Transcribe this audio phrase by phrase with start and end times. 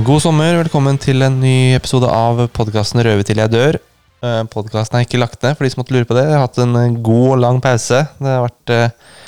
[0.00, 3.76] God sommer, velkommen til en ny episode av podkasten 'Røve til jeg dør'.
[4.24, 6.22] Uh, podkasten er ikke lagt ned, for de som måtte lure på det.
[6.24, 7.98] Jeg har hatt en eh, god og lang pause.
[8.16, 9.18] Det har vært uh,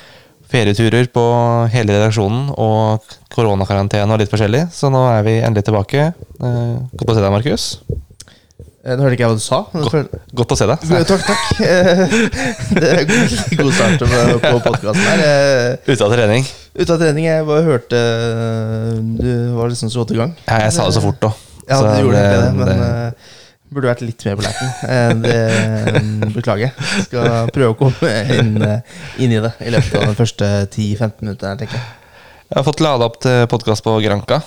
[0.48, 1.24] ferieturer på
[1.74, 3.04] hele redaksjonen og
[3.34, 6.06] koronakarantene og litt forskjellig, så nå er vi endelig tilbake.
[6.40, 7.66] Godt å se deg, Markus.
[8.82, 9.58] Nå hørte ikke jeg hva du sa.
[9.70, 10.86] Godt, godt å se deg.
[11.06, 11.60] Takk, takk.
[12.82, 15.20] Det er god start på podkasten her.
[15.86, 16.48] Ute av trening?
[16.74, 17.28] Ute av trening.
[17.28, 18.00] Jeg bare hørte
[19.20, 20.32] Du var liksom så godt i gang.
[20.48, 21.44] Ja, jeg sa det så fort òg.
[21.68, 23.28] Ja, du gjorde det, det, men det...
[23.70, 26.32] burde vært litt mer på lerten.
[26.34, 26.74] Beklager.
[27.06, 28.56] Skal prøve å komme inn,
[29.22, 31.54] inn, i det i løpet av de første 10-15 minuttene.
[31.62, 31.86] tenker Jeg
[32.50, 34.42] Jeg har fått lada opp til podkast på Granka.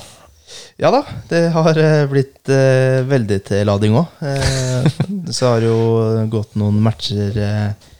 [0.77, 1.77] Ja da, det har
[2.11, 4.23] blitt eh, veldig til lading òg.
[4.27, 4.87] Eh,
[5.33, 7.91] så har det jo gått noen matcher eh,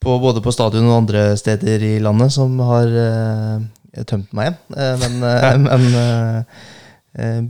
[0.00, 3.58] på, både på stadion og andre steder i landet som har uh,
[4.08, 4.56] tømt meg igjen.
[4.72, 5.82] Uh, men, men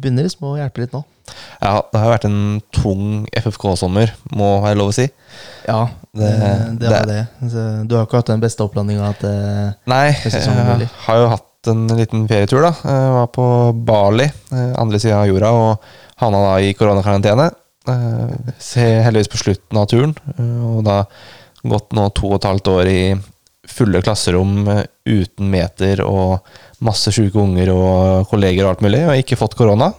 [0.00, 1.04] begynner liksom å hjelpe litt nå.
[1.60, 5.06] Ja, det har vært en tung FFK-sommer, må jeg lov å si.
[5.68, 6.32] Ja, det,
[6.80, 7.20] det det.
[7.38, 7.60] det.
[7.86, 9.38] du har ikke hatt den beste opplandinga til
[9.92, 12.70] Nei, jeg har jo hatt en liten ferietur, da.
[12.80, 13.47] Jeg var på
[13.89, 17.50] Bali, andre sida av jorda, og havna da i koronakarantene.
[18.61, 21.03] Se Heldigvis på slutten av turen, og da
[21.66, 23.00] gått nå to og et halvt år i
[23.70, 26.41] fulle klasserom eh, uten meter og
[26.84, 29.92] masse sjuke unger og kolleger og alt mulig, og ikke fått korona.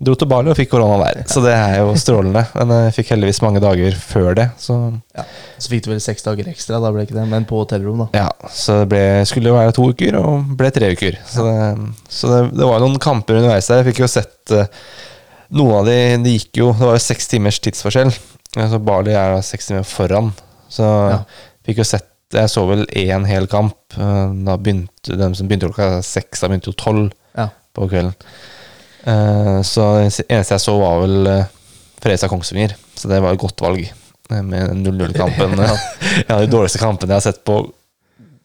[0.00, 2.46] Dro til Bali og fikk korona der, så det er jo strålende.
[2.56, 4.46] Men jeg fikk heldigvis mange dager før det.
[4.60, 4.76] Så,
[5.16, 5.26] ja.
[5.60, 8.22] så fikk du vel seks dager ekstra, da ble ikke det, men på hotellrom, da.
[8.22, 11.20] Ja, så det ble, skulle jo være to uker, og ble tre uker.
[11.28, 11.58] Så det,
[12.08, 13.82] så det, det var noen kamper underveis der.
[13.82, 14.64] Jeg fikk jo sett uh,
[15.50, 18.12] Noen av de, de gikk jo Det var jo seks timers tidsforskjell.
[18.54, 20.30] Så Bali er seks timer foran.
[20.70, 21.18] Så ja.
[21.66, 23.74] fikk jo sett Jeg så vel én hel kamp.
[23.98, 27.48] Eh, da begynte De som begynte klokka seks, da begynte jo tolv ja.
[27.74, 28.14] på kvelden.
[29.04, 31.50] Eh, så det eneste jeg så, var vel eh,
[32.00, 32.76] Fredrikstad Kongsvinger.
[32.96, 33.84] Så det var et godt valg
[34.30, 35.58] med 0-0-kampen.
[36.28, 37.60] ja, de dårligste kampene jeg har sett på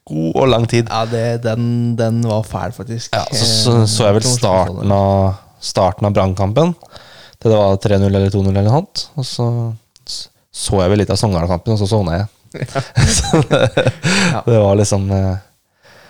[0.05, 0.89] god og lang tid.
[0.89, 3.13] Ja, det, den, den, var fæl, faktisk.
[3.15, 6.75] Ja, så, så, så jeg vel starten av, starten av Brannkampen.
[7.41, 9.09] Det var 3-0 eller 2-0 eller noe sånt.
[9.19, 9.49] Og så
[10.55, 12.29] så jeg vel litt av Sogndal-kampen, og så sovna jeg.
[13.17, 13.65] så det,
[14.45, 15.33] det, var liksom uh,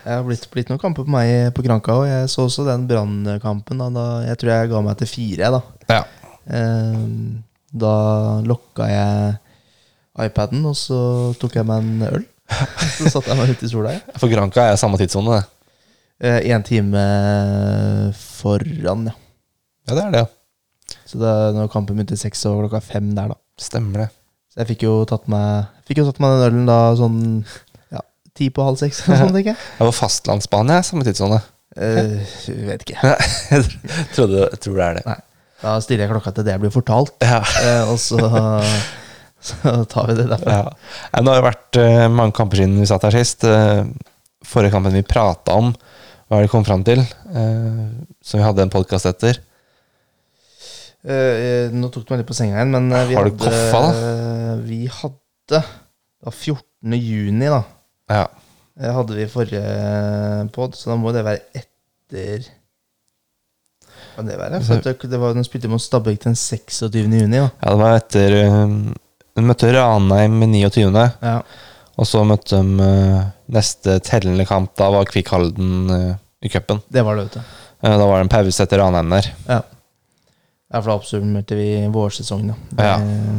[0.06, 2.06] Det har blitt, blitt, noen kamper på meg på Granka, òg.
[2.06, 3.80] jeg så også den brannkampen.
[4.28, 5.50] Jeg tror jeg ga meg til fire.
[5.56, 6.04] Da, ja.
[6.54, 7.08] uh,
[7.74, 7.94] da
[8.46, 9.34] lokka jeg
[10.28, 11.00] iPaden, og så
[11.42, 12.28] tok jeg meg en øl.
[13.00, 13.96] så satte jeg meg ute i sola.
[14.22, 15.50] For Granka er samme tidssone, det?
[16.46, 17.02] Én eh, time
[18.16, 19.16] foran, ja.
[19.90, 21.00] Ja, det er det, ja.
[21.10, 23.42] Så da når kampen begynte seks, og klokka fem der, da.
[23.58, 24.12] Stemmer det.
[24.54, 27.65] Så jeg fikk jo tatt meg Fikk jo tatt meg den ølen da sånn ja,
[28.38, 29.04] ti på halv seks.
[29.06, 29.60] Sånn, tenker jeg.
[29.80, 31.40] Det var fastlandsbane, samme tidssone.
[31.76, 32.20] Uh,
[32.70, 33.00] vet ikke.
[33.52, 35.06] jeg du tror det er det.
[35.08, 35.18] Nei.
[35.64, 37.40] Da stiller jeg klokka til det jeg blir fortalt, ja.
[37.42, 38.20] uh, og så,
[39.50, 40.60] så, tar vi det derfra.
[40.62, 41.24] Ja.
[41.24, 43.48] Nå har det vært uh, mange kamper siden vi satt her sist.
[44.46, 45.74] forrige kampen vi prata om,
[46.28, 47.04] hva er det vi kom fram til?
[48.26, 49.42] som vi hadde en podkast etter.
[51.06, 53.46] Uh, nå tok du meg litt på senga igjen, men uh, vi Har du hadde,
[53.46, 53.90] koffa, da?
[53.94, 56.96] Uh, vi hadde Det var 14.
[56.98, 57.60] juni, da.
[58.12, 58.28] Ja.
[58.96, 62.46] hadde vi i forrige pod, så da må det være etter
[64.16, 64.62] kan det være?
[64.64, 67.04] For det, det var, de spilte mot Stabæk den 26.
[67.04, 67.40] juni.
[67.40, 67.50] Da.
[67.62, 68.36] Ja, det var etter
[69.36, 71.04] De møtte Ranheim med 29.
[71.24, 71.40] Ja.
[72.00, 72.90] Og så møtte de
[73.52, 74.72] neste tellende kamp.
[74.80, 75.92] Da var Kvikk Halden
[76.44, 76.80] i cupen.
[76.92, 77.56] Det var det, vet du.
[77.86, 79.32] Da var det en pause etter Ranheim der.
[79.50, 79.62] Ja.
[80.72, 82.56] Ja, for da oppsummerte vi vårsesongen.
[82.76, 82.96] Det ja,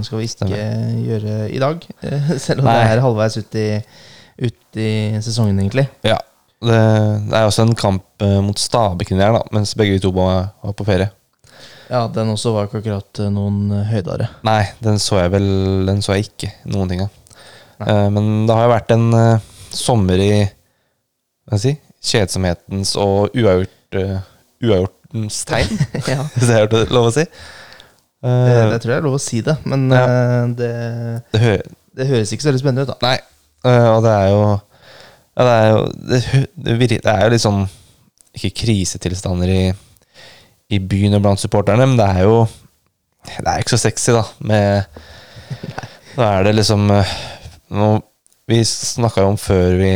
[0.06, 0.60] skal vi ikke stemmer.
[1.05, 1.82] gjøre i dag.
[2.44, 2.76] Selv om Nei.
[2.78, 3.66] det er halvveis ut i,
[4.38, 4.88] ut i,
[5.25, 5.87] sesongen, egentlig.
[6.06, 6.19] Ja.
[6.67, 6.79] Det,
[7.29, 10.55] det er også en kamp eh, mot Stabæk der, da, mens begge vi to var,
[10.65, 11.11] var, på ferie.
[11.91, 14.29] Ja, den også var ikke akkurat eh, noen høydare høydere.
[14.49, 15.50] Nei, den så jeg vel
[15.87, 17.12] Den så jeg ikke noen ting av.
[17.77, 22.94] Uh, men det har jo vært en uh, sommer i Hva skal jeg si kjedsomhetens
[23.00, 24.19] og uavgjort, uh,
[24.65, 25.81] uavgjortens tegn,
[26.12, 26.25] ja.
[26.37, 27.27] hvis det er lov å si.
[28.27, 30.05] Det, det, eh, tror jeg er lov å si det, men ja.
[30.56, 30.71] det,
[31.31, 31.56] det, hø
[31.99, 32.97] det, høres ikke så veldig spennende ut, da.
[33.05, 33.19] Nei,
[33.64, 34.43] og det er jo
[35.37, 36.20] ja, det, er jo det,
[36.88, 37.64] det, er jo litt sånn
[38.37, 39.64] Ikke krisetilstander i,
[40.73, 42.38] i byen og blant supporterne, men det er jo
[43.26, 44.25] Det er ikke så sexy, da.
[44.41, 44.87] Med
[46.17, 47.91] Da er det liksom nå,
[48.49, 49.93] Vi snakka jo om før vi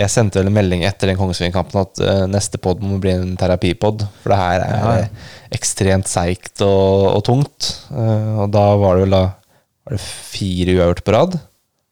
[0.00, 3.34] jeg sendte vel en melding etter den Kongsvinger-kampen at uh, neste pod må bli en
[3.38, 4.00] terapipod.
[4.22, 5.26] For det her er ja, ja.
[5.54, 7.68] ekstremt seigt og, og tungt.
[7.92, 11.36] Uh, og da var det vel da var det fire uavgjort på rad.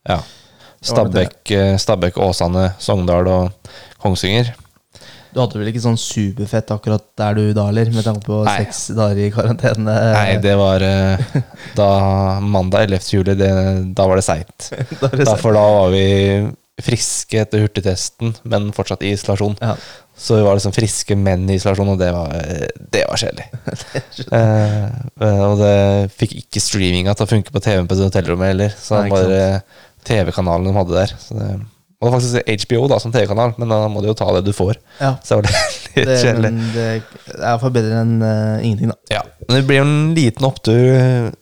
[0.08, 0.18] Ja.
[0.80, 4.54] Stabæk, uh, Stabæk, Åsane, Sogndal og Kongsvinger.
[5.30, 7.90] Du hadde vel ikke sånn superfett akkurat der du da, eller?
[7.94, 8.56] Med tanke på Nei.
[8.64, 9.94] seks dager i karantene.
[10.16, 11.22] Nei, det var eh,
[11.78, 11.90] da
[12.42, 13.10] mandag 11.
[13.14, 13.50] juli, det,
[13.94, 14.72] da var det seigt.
[15.42, 16.06] For da var vi
[16.80, 19.54] friske etter hurtigtesten, men fortsatt i isolasjon.
[19.60, 19.76] Ja.
[20.20, 22.34] Så vi var liksom friske menn i isolasjon, og det var,
[22.92, 23.46] det var kjedelig.
[24.40, 24.88] eh,
[25.28, 25.76] eh, og det
[26.16, 28.74] fikk ikke streaminga til å funke på TV-en på hotellrommet heller.
[28.74, 29.30] Så Nei, det sant?
[29.30, 31.14] bare TV-kanalen de hadde der.
[31.20, 31.48] Så det,
[32.00, 34.44] og det var faktisk HBO da som TV-kanal, men da må du jo ta det
[34.46, 34.78] du får.
[35.02, 35.14] Ja.
[35.24, 35.52] Så var det
[35.98, 36.46] litt Det, kjedelig.
[36.46, 37.02] men det er
[37.36, 38.96] iallfall bedre enn uh, ingenting, da.
[39.18, 41.34] Ja, men det blir jo en liten opptur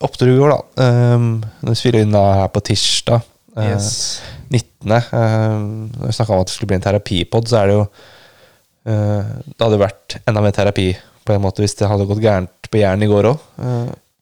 [0.00, 0.84] Opptur i går, da.
[1.14, 1.24] Um,
[1.68, 3.20] vi spiller inn da her på tirsdag
[3.60, 3.90] Yes
[4.50, 4.88] 19.
[5.12, 7.82] Um, når vi snakka om at det skulle bli en terapipod, så er det jo
[7.84, 10.88] uh, Det hadde jo vært enda mer terapi
[11.28, 13.42] på en måte hvis det hadde gått gærent på Jæren i går òg.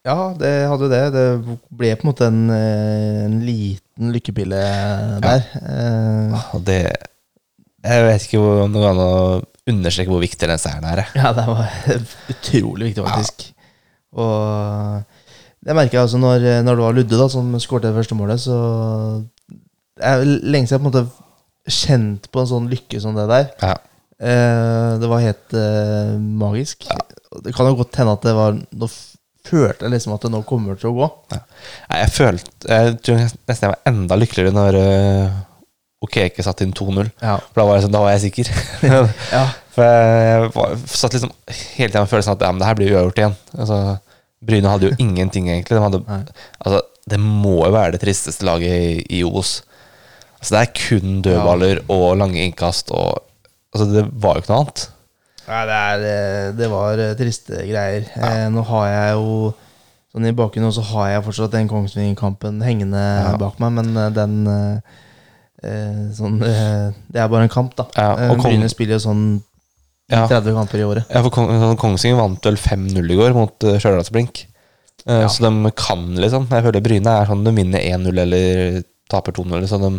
[0.09, 1.03] Ja, det hadde det.
[1.13, 1.25] Det
[1.77, 4.63] ble på en måte en, eh, en liten lykkepille
[5.23, 5.45] der.
[5.61, 6.43] Ja.
[6.57, 6.81] og det
[7.85, 9.13] Jeg vet ikke om det går an å
[9.69, 11.05] understreke hvor viktig den seieren er.
[11.15, 11.69] Ja, det var
[12.33, 13.45] utrolig viktig, faktisk.
[14.19, 15.05] Og
[15.67, 18.41] det merka jeg altså når, når det var Ludde da som skåret det første målet,
[18.41, 18.57] så
[20.01, 21.05] er lenge siden jeg på en måte
[21.69, 23.49] kjent på en sånn lykke som det der.
[23.61, 23.75] Ja.
[24.19, 26.87] Eh, det var helt eh, magisk.
[27.45, 28.57] Det kan jo godt hende at det var
[28.89, 29.18] f-
[29.49, 31.09] følte liksom at det nå kommer til å gå.
[31.35, 35.39] Nei, jeg følte Jeg tror nesten jeg var enda lykkeligere når uh,
[36.05, 37.09] Okeke satte inn 2-0.
[37.19, 37.39] Ja.
[37.51, 38.51] For da var, jeg sånn, da var jeg sikker.
[39.35, 39.47] ja.
[39.75, 42.93] For jeg var, satt liksom hele tiden med følelsen at ja, men det her blir
[42.95, 43.35] uavgjort igjen.
[43.59, 43.79] Altså,
[44.49, 45.75] Bryne hadde jo ingenting, egentlig.
[45.75, 46.03] De hadde,
[46.63, 49.57] altså, det må jo være det tristeste laget i, i Os.
[50.39, 52.95] Altså, det er kun dødballer og lange innkast.
[52.95, 53.19] Og,
[53.75, 54.87] altså, det var jo ikke noe annet.
[55.49, 58.05] Nei, det, er, eh, det var eh, triste greier.
[58.17, 58.49] Ja.
[58.53, 59.55] nå har jeg jo
[60.09, 63.35] Sånn I bakgrunnen så har jeg fortsatt den Kongsvinger-kampen hengende Ja.
[63.41, 64.95] bak meg, men eh, den eh,
[65.69, 67.85] eh, sånn, eh, Det er bare en kamp, da.
[67.97, 69.25] Ja, Eh, og Bryne spiller jo sånn
[70.09, 70.23] Ja.
[70.27, 71.11] 30 kamper i året.
[71.13, 74.47] Ja, for sånn, Kongsvinger vant vel 5-0 i går mot Stjørdalsblink.
[75.07, 75.27] Eh.
[75.29, 76.49] Så de kan, liksom.
[76.49, 79.69] Jeg føler Bryne er sånn de vinner 1-0 eller taper 2-0.
[79.69, 79.93] Så de,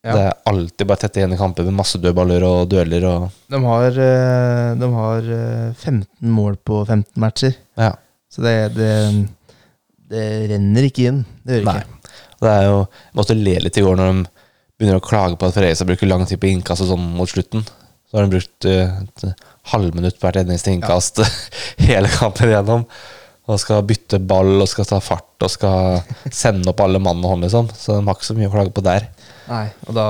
[0.00, 0.14] Ja.
[0.14, 3.04] Det er alltid bare tette igjen i kamper med masse dødballer og dueller.
[3.10, 7.90] Og, De har, eh, de har eh, 15 mål på 15 matcher, ja.
[8.32, 8.92] så det, det,
[10.08, 10.24] det
[10.54, 11.20] renner ikke inn.
[11.44, 12.14] Det gjør ikke.
[12.40, 14.24] Det er jo, jeg måtte le litt i går når de
[14.80, 17.66] begynner å klage på at Fredrikstad bruker lang tid på innkast og sånn mot slutten.
[18.08, 21.20] Så har de brukt uh, et halvminutt på hvert eneste innkast
[21.90, 22.86] hele kampen igjennom.
[23.50, 26.00] Og skal bytte ball og skal ta fart og skal
[26.42, 27.68] sende opp alle mann og hånd, liksom.
[27.76, 29.10] Så de har ikke så mye å klage på der.
[29.50, 30.04] Nei, og da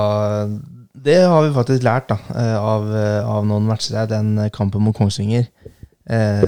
[1.01, 4.09] Det har vi faktisk lært da eh, av, eh, av noen matcher her.
[4.11, 5.47] Den eh, kampen mot Kongsvinger.
[6.11, 6.43] Eh,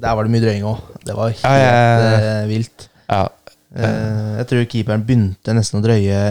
[0.00, 0.78] der var det mye drøying òg.
[1.04, 2.88] Det var helt Ja, ja, eh, vilt.
[3.12, 6.22] Eh, jeg tror keeperen begynte nesten å drøye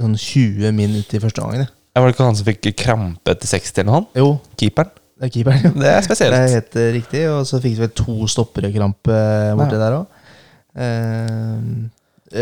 [0.00, 1.66] sånn 20 min ut i første gangen.
[1.96, 4.00] Ja, Var det ikke han som fikk krampe etter 60 eller noe?
[4.00, 4.06] han?
[4.20, 4.28] Jo,
[4.60, 4.90] Keeperen?
[5.16, 5.62] det er keeperen.
[5.64, 5.70] jo.
[5.80, 7.22] Det er Det er helt eh, riktig.
[7.32, 9.16] Og så fikk vi vel to stoppere krampe
[9.56, 9.84] borti Ja.
[9.86, 10.06] der òg.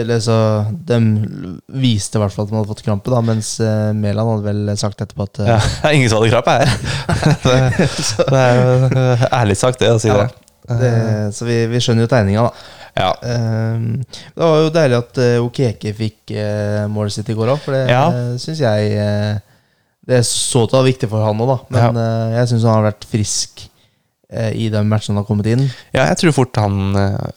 [0.00, 0.34] Eller så
[0.88, 0.98] De
[1.80, 4.72] viste i hvert fall at de hadde fått krampe, da mens uh, Mæland hadde vel
[4.80, 6.72] sagt etterpå at uh, Ja, det er ingen som hadde krampe her.
[7.46, 7.58] det,
[8.30, 10.78] det er jo eh, ærlig sagt, det, å si Ja, det.
[10.82, 10.92] det,
[11.36, 12.80] Så vi, vi skjønner jo tegninga, da.
[12.94, 13.08] Ja.
[13.26, 16.30] Ehm, det var jo deilig at uh, Okeke fikk
[16.94, 18.04] målet sitt i går òg, for det Ja.
[18.38, 19.40] syns jeg eh,
[20.06, 21.56] Det så til å være viktig for han òg, da.
[21.74, 23.64] Men eh, jeg syns han har vært frisk
[24.30, 25.64] eh, i den matchen han har kommet inn.
[25.96, 27.32] Ja, jeg tror fort han eh,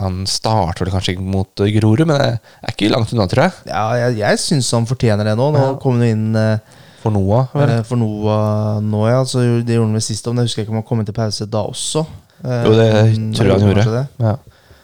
[0.00, 2.28] Han starter vel kanskje ikke mot eh, Grorud, men det
[2.64, 3.52] er ikke langt unna, tror jeg.
[3.68, 5.50] Ja, jeg, jeg syns han fortjener det nå.
[5.52, 5.72] Nå Ja.
[5.82, 7.70] kom han inn eh, For Noah, vel.
[7.78, 9.20] eh, for Noah nå, ja.
[9.28, 11.16] Så det gjorde han vel sist, om jeg husker ikke om han kom inn til
[11.16, 12.06] pause da også.
[12.44, 12.88] Eh, Jo, det
[13.36, 14.06] tror jeg han gjorde.
[14.24, 14.34] Ja.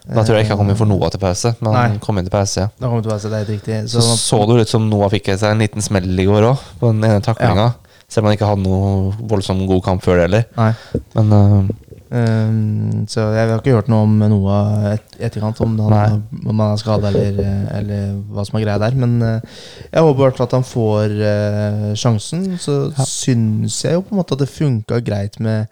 [0.06, 2.28] Da tror jeg ikke han kom inn for Noah til pause, men han kom inn
[2.28, 2.68] til pause, ja.
[2.78, 3.80] Da kom han til pause, det er helt riktig.
[3.90, 6.92] Så så det ut som Noah fikk seg en liten smell i går òg, på
[6.92, 7.72] den ene taklinga.
[8.06, 10.44] Selv om han ikke hadde noe voldsomt god kamp før det heller.
[10.54, 10.68] Nei.
[11.16, 11.74] Men eh,
[12.14, 14.58] Ehm, så jeg har ikke hørt noe om noe
[14.92, 18.78] et, etterkant, om han, om han er skada eller, eh, eller hva som er greia
[18.82, 18.98] der.
[18.98, 19.56] Men uh,
[19.90, 22.46] jeg håper i hvert fall at han får uh, sjansen.
[22.62, 23.08] Så Ja.
[23.10, 25.66] syns jeg jo på en måte at det funka greit med,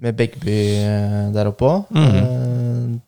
[0.00, 1.94] med Begby uh, der oppe òg.
[1.96, 3.00] Mhm.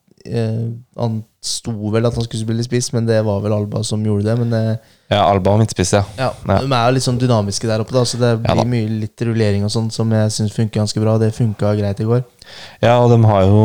[0.97, 4.23] han sto vel at han skulle spille spiss, men det var vel Alba som gjorde
[4.29, 4.37] det.
[4.39, 4.79] Men det,
[5.13, 6.05] ja, Alba og midtspiss, ja.
[6.19, 6.59] ja, Ja.
[6.63, 9.27] De er jo litt sånn dynamiske der oppe, da så det blir ja, mye litt
[9.29, 11.19] rullering og sånn som jeg syns funker ganske bra.
[11.21, 12.25] Det funka greit i går.
[12.85, 13.61] Ja, og de har jo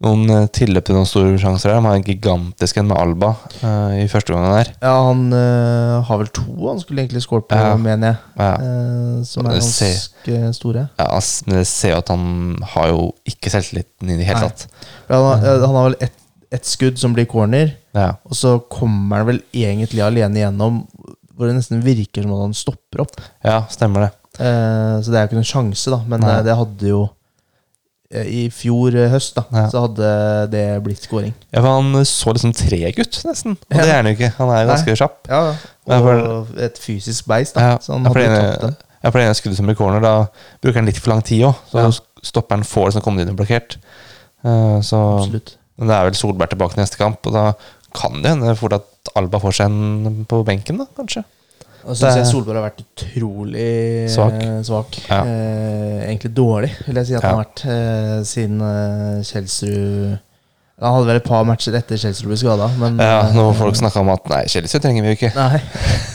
[0.00, 1.80] noen eh, tilløp til noen store sjanser her.
[1.80, 4.70] De har en gigantisk en med Alba uh, i første gangen der.
[4.80, 7.74] Ja, han uh, har vel to han skulle egentlig skåret på, Ja.
[7.80, 8.22] mener jeg.
[8.40, 8.52] Ja.
[8.56, 9.92] Uh, som er ser-
[10.24, 10.86] ganske store.
[11.00, 11.10] Ja,
[11.46, 12.24] men det ser jo at han
[12.72, 14.66] har jo ikke selvtilliten i det hele tatt.
[15.10, 16.16] Han, han har vel ett
[16.52, 18.16] et skudd som blir corner, Ja.
[18.26, 20.86] og så kommer han vel egentlig alene igjennom,
[21.36, 23.20] hvor det nesten virker som at han stopper opp.
[23.44, 24.10] ja, stemmer det.
[24.40, 25.98] Eh, så det er jo ikke noen sjanse, da.
[26.06, 26.34] Men Nei.
[26.38, 27.00] eh, det hadde jo
[28.12, 29.64] eh, I fjor eh, høst, da, Ja.
[29.70, 31.34] så hadde det blitt scoring.
[31.52, 33.56] Ja, for Han så liksom treg ut, nesten.
[33.70, 34.32] Og det er han jo ikke.
[34.38, 35.18] Han er jo ganske kjapp.
[35.28, 35.40] Ja,
[35.86, 36.08] og
[36.50, 37.60] og et fysisk beist, da.
[37.60, 38.76] Ja, Så han for hadde tatt det.
[39.02, 40.26] Ja, for det ene skuddet som blir corner, da
[40.60, 41.54] bruker han litt for lang tid òg.
[41.70, 41.90] Så Ja.
[42.22, 43.76] stopperen får liksom kommer inn og blokkert.
[44.44, 45.56] Uh, så Absolutt.
[45.80, 47.44] Men det er vel Solberg tilbake neste kamp, og da
[47.96, 51.24] kan det hende fort at Alba får seg en på benken, da, kanskje.
[51.80, 53.70] Og så syns jeg Solberg har vært utrolig
[54.12, 54.34] Svak.
[54.44, 54.98] eh, svak.
[55.08, 55.22] Ja.
[55.24, 57.62] Eh, egentlig dårlig, vil jeg si at han har vært.
[57.64, 60.18] Eh, siden eh, Kjelsrud
[60.80, 63.76] Han hadde vel et par matcher etter Kjelsrud ble skada, men Ja, nå Når folk
[63.80, 65.32] snakka om at nei, Kjelsrud trenger vi jo ikke.
[65.36, 65.58] Nei.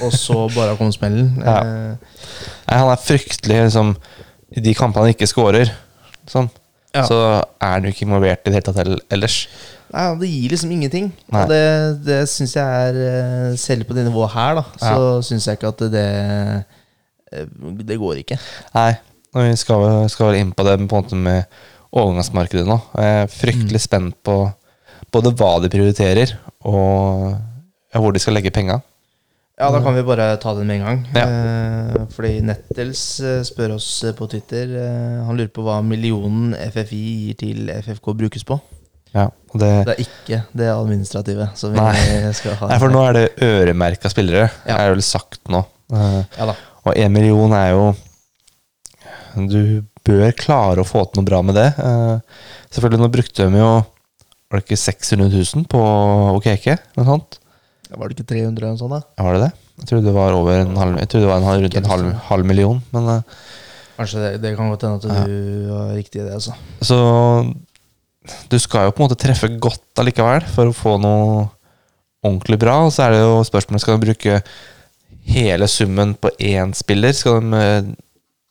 [0.05, 1.33] Og så bare kom smellen.
[1.45, 1.57] Ja.
[1.61, 2.21] Eh,
[2.69, 3.95] Nei, Han er fryktelig liksom
[4.57, 5.69] I de kampene han ikke scorer,
[6.29, 6.47] sånn,
[6.95, 7.03] Ja.
[7.07, 7.17] så
[7.59, 9.37] er han jo ikke involvert i det hele tatt ellers.
[9.93, 11.11] Nei, Det gir liksom ingenting.
[11.33, 11.41] Nei.
[11.43, 11.63] Og det,
[12.07, 15.71] det syns jeg er eh, Selv på det nivået her, da, så syns jeg ikke
[15.73, 16.05] at det
[17.35, 17.45] eh,
[17.85, 18.39] Det går ikke.
[18.75, 18.89] Nei,
[19.35, 21.43] vi skal, skal vel inn på det på en måte med
[21.95, 22.79] overgangsmarkedet nå.
[22.97, 24.39] Jeg er fryktelig spent på
[25.13, 26.33] både hva de prioriterer,
[26.67, 28.81] og ja, hvor de skal legge penga.
[29.55, 31.03] Ja, da kan vi bare ta den med en gang.
[31.15, 31.25] Ja.
[31.31, 34.73] Eh, fordi Nettels eh, spør oss eh, på Twitter
[35.23, 38.57] Han lurer på hva millionen FFI gir til FFK brukes på.
[39.15, 41.93] Ja, det, Det er ikke det administrative som vi Nei.
[42.67, 44.75] Nei, for nå er det øremerka spillere, Ja.
[44.75, 45.63] er det vel sagt nå.
[45.95, 46.49] Ja.
[46.83, 47.85] Og én million er jo
[49.39, 51.69] Du bør klare å få til noe bra med det.
[52.73, 53.71] Selvfølgelig, nå brukte de jo
[54.51, 55.81] Var det ikke 600 000 på
[56.41, 56.67] OKK?
[56.99, 57.39] Noe sånt?
[57.97, 58.91] Var det ikke 300 eller noe sånt?
[58.95, 59.23] da?
[59.23, 59.51] Var det det?
[59.79, 61.89] Jeg trodde det var over en halv Jeg trodde det var en, halv- rundt en
[61.91, 62.81] halv, halv million.
[62.95, 63.21] Men eh,
[63.95, 66.33] Kanskje det, det kan godt hende at du har riktig i det.
[66.35, 66.51] altså
[66.83, 66.97] Så
[68.51, 71.45] du skal jo på en måte treffe godt allikevel for å få noe
[72.25, 72.79] ordentlig bra.
[72.87, 74.39] Og så er det jo spørsmålet skal de bruke
[75.29, 77.13] hele summen på én spiller.
[77.15, 77.91] Skal de eh,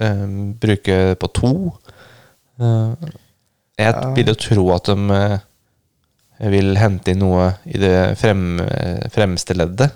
[0.06, 0.24] eh,
[0.62, 1.52] bruke på to?
[2.60, 3.10] Eh,
[3.78, 4.12] jeg Ja.
[4.14, 5.38] vil jo tro at de eh,
[6.38, 8.58] vil hente inn noe i det frem,
[9.14, 9.92] fremste leddet.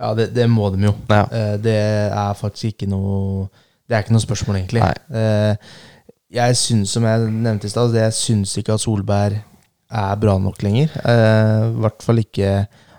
[0.00, 0.94] Ja, det, det må de jo.
[1.10, 1.26] Ja.
[1.28, 3.48] Eh, det er faktisk ikke noe
[3.90, 4.82] Det er ikke noe spørsmål, egentlig.
[4.84, 5.18] Nei.
[5.18, 5.70] Eh,
[6.30, 9.40] jeg syns, som jeg nevnte i stad, jeg syns ikke at Solberg
[9.90, 10.92] er bra nok lenger.
[11.02, 12.52] Eh, I hvert fall ikke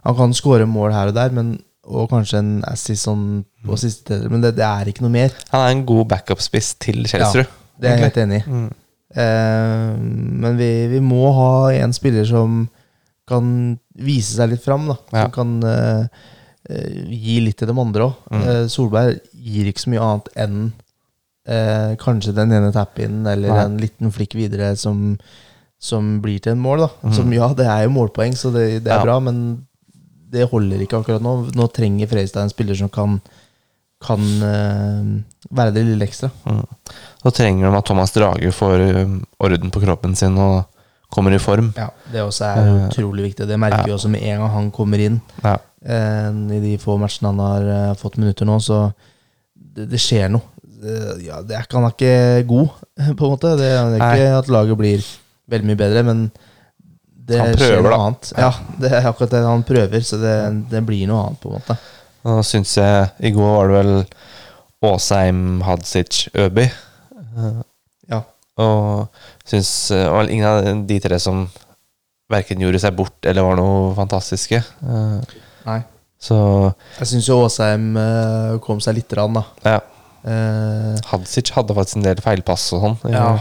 [0.04, 1.54] Han kan skåre mål her og der, men,
[1.86, 5.36] og kanskje en assist sånn på siste deler, men det, det er ikke noe mer.
[5.52, 7.52] Han er en god backup-spiss til Kjelsrud.
[7.78, 8.44] Det er jeg helt enig i.
[8.50, 8.70] Mm.
[9.16, 12.64] Eh, men vi, vi må ha en spiller som
[13.30, 13.48] kan
[13.96, 14.88] vise seg litt fram.
[14.92, 14.98] Da.
[15.14, 15.26] Ja.
[15.28, 16.06] Som kan eh,
[16.70, 18.26] eh, gi litt til de andre òg.
[18.32, 18.70] Mm.
[18.72, 20.58] Solberg gir ikke så mye annet enn
[21.48, 23.64] eh, kanskje den ene tap-in eller Nei.
[23.66, 25.16] en liten flikk videre som,
[25.82, 26.86] som blir til en mål.
[26.86, 26.90] Da.
[27.08, 27.14] Mm.
[27.18, 29.06] Som ja, det er jo målpoeng, så det, det er Ja.
[29.08, 29.44] bra, men
[30.32, 31.32] det holder ikke akkurat nå.
[31.58, 33.18] Nå trenger Freistad en spiller som kan,
[34.02, 35.10] kan eh,
[35.54, 36.32] være det lille ekstra.
[36.46, 36.64] Mm.
[37.30, 40.64] Trenger de at Thomas Drage får um, orden på kroppen sin og
[41.12, 41.74] kommer i form.
[41.78, 43.48] Ja, Det også er Eh, utrolig viktig.
[43.48, 43.86] Det merker ja.
[43.86, 45.22] vi også med en gang han kommer inn.
[45.44, 45.58] Ja.
[45.86, 48.92] Eh, I de få matchene han har eh, fått minutter nå, så
[49.56, 50.48] det, det skjer noe.
[50.82, 52.70] Eh, ja, det er ikke, han er ikke god,
[53.20, 53.56] på en måte.
[53.60, 55.06] Det er ikke at laget blir
[55.52, 56.30] veldig mye bedre, men
[57.32, 58.00] det skjer noe da.
[58.00, 58.32] annet.
[58.38, 60.36] Ja, det er akkurat det han prøver, så det,
[60.72, 61.78] det blir noe annet, på en måte.
[62.26, 63.94] Nå syns jeg I går var det vel
[64.92, 66.68] Åsheim, Hadzic, Øby.
[67.22, 67.62] Eh,
[68.12, 68.24] Ja.
[68.58, 69.08] Og
[69.48, 71.46] syns eh, vel ingen av de tre som
[72.32, 74.62] verken gjorde seg bort eller var noe fantastiske.
[74.82, 75.80] Eh, Nei.
[76.22, 76.36] Så
[77.00, 77.96] Jeg syns jo Åsheim
[78.62, 79.46] kom seg litt rann, da.
[79.66, 79.80] ja.
[80.22, 83.00] Eh, Hadzic hadde faktisk en del feilpass og sånn.
[83.14, 83.40] ja.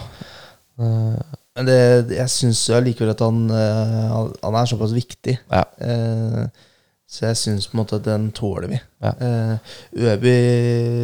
[0.80, 1.76] Eh, Men det,
[2.16, 5.38] jeg syns allikevel at han, han, han er såpass viktig.
[5.52, 5.64] ja.
[5.80, 6.46] Eh,
[7.10, 8.78] så jeg syns på en måte at den tåler vi.
[9.02, 9.10] Ja.
[9.18, 9.76] Eh,
[10.14, 10.34] Øby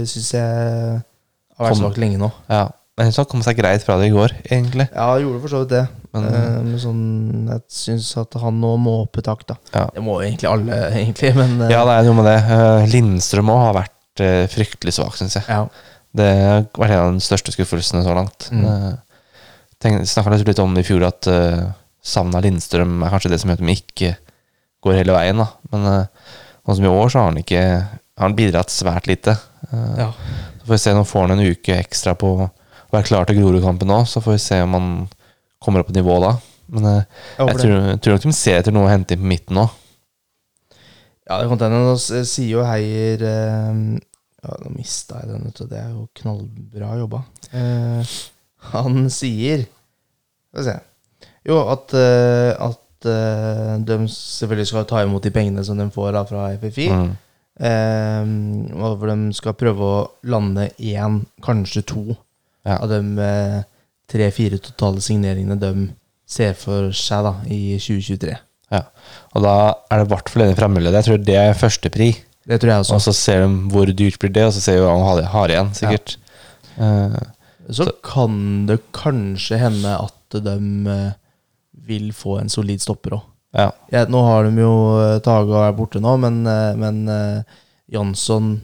[0.07, 2.33] syns jeg har vært Kom- svak lenge nå.
[2.53, 2.67] ja.
[2.97, 4.87] Men han kom seg greit fra det i går, egentlig.
[4.95, 5.83] Ja, jeg gjorde for så vidt det.
[6.17, 7.03] Men- uh, men sånn,
[7.51, 9.49] jeg syns at han nå må opp i takt.
[9.51, 9.83] da Ja.
[9.93, 11.35] Det må egentlig alle, egentlig.
[11.37, 12.39] Men uh, Ja, det er noe med det.
[12.49, 15.45] Uh, Lindstrøm òg har vært fryktelig svak, syns jeg.
[15.47, 15.67] ja.
[16.17, 18.49] Det har vært en av de største skuffelsene så langt.
[18.51, 18.97] Mm.
[20.09, 21.67] Snakka litt om det i fjor, at uh,
[22.01, 24.15] savna Lindstrøm er kanskje det som gjør at de ikke
[24.87, 25.37] går hele veien.
[25.45, 26.35] da Men uh,
[26.67, 27.63] sånn som i år, så har han ikke
[28.17, 29.35] Har han bidratt svært lite.
[29.69, 30.07] Eh, ja.
[30.61, 32.47] Så får vi se, nå får han en uke ekstra på å
[32.95, 34.87] være klar til Grorudkampen nå, så får vi se om han
[35.61, 36.31] kommer opp på nivå da.
[36.73, 37.03] Men eh,
[37.37, 37.59] Jeg jeg
[38.01, 39.75] tror, nok de ser etter noe å hente inn på midten òg.
[41.27, 41.83] Ja, det kan hende.
[41.83, 43.79] Nå sier jo Heier eh,
[44.47, 45.69] Ja, nå mista jeg den, vet du.
[45.71, 47.23] Det er jo knallbra jobba.
[47.51, 48.17] Eh,
[48.73, 50.77] han sier Skal vi se
[51.47, 52.53] Jo, at, eh,
[52.97, 56.89] at uh, de selvfølgelig skal ta imot de pengene som de får da fra FFI.
[56.93, 57.11] Mm.
[57.57, 58.27] Eh,
[58.77, 62.17] hvor de skal prøve å lande én, kanskje to,
[62.67, 62.81] Ja.
[62.83, 63.63] av de uh,
[64.11, 65.71] tre-fire totale signeringene de
[66.27, 68.33] ser for seg da, i 2023.
[68.75, 68.81] Ja.
[69.37, 69.53] Og da
[69.91, 70.91] er det i hvert fall en fremmølle.
[70.99, 72.09] Jeg tror det er førstepri.
[72.47, 72.95] Det tror jeg også.
[72.99, 75.49] Og så ser de hvor dyrt blir det, og så ser de hva de har-
[75.55, 76.17] igjen, sikkert.
[76.79, 77.17] Eh,
[77.71, 80.57] Så kan det kanskje hende at de
[80.91, 81.13] eh,
[81.87, 83.23] vil få en solid stopper òg.
[83.57, 83.71] ja.
[83.93, 87.43] Ja, nå har de jo eh, Taga er borte nå, men, eh, men eh,
[87.93, 88.57] Jansson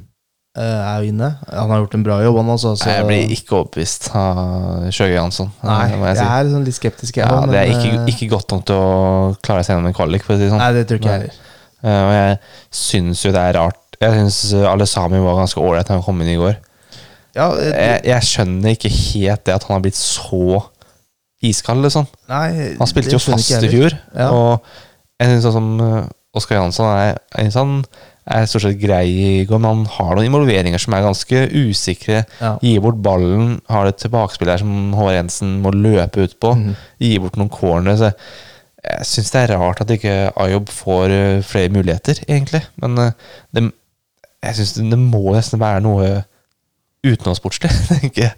[0.54, 1.30] er jo inne.
[1.48, 2.74] Han har gjort en bra jobb, han altså.
[2.76, 7.16] så- Jeg blir ikke overbevist av Sjøge Jansson, Nei, jeg jeg er sånn litt skeptisk.
[7.16, 9.94] jeg Ja, men, det er ikke, ikke godt nok til å klare seg gjennom en
[9.96, 10.58] kvalik, for å si det sånn.
[10.60, 11.38] Nei, det tror ikke jeg heller.
[11.82, 12.38] Og jeg
[12.82, 13.80] syns jo det er rart.
[14.02, 16.56] Jeg syns Alesami var ganske ålreit da han kom inn i går.
[17.34, 17.72] Ja, det...
[17.72, 20.60] Jeg, jeg skjønner ikke helt det at han har blitt så
[21.42, 22.06] iskald, liksom.
[22.30, 24.30] nei, Han spilte jo fast i fjor, Ja.
[24.30, 24.64] og
[25.20, 27.72] jeg synes sånn som eh, Oskar Jansson er, han
[28.32, 32.22] er stort sett grei i går, men han har noen involveringer som er ganske usikre.
[32.40, 32.54] Ja.
[32.62, 36.54] Gir bort ballen, har et tilbakespill der som Håvard Jensen må løpe ut på.
[36.56, 36.72] Mm.
[37.02, 37.98] Gir bort noen corner.
[38.00, 42.62] Så jeg syns det er rart at ikke Ayob får eh, flere muligheter, egentlig.
[42.80, 43.12] Men eh,
[43.52, 43.66] det,
[44.46, 46.08] jeg syns det, det må nesten være noe
[47.04, 48.32] utenomsportslig, tenker jeg.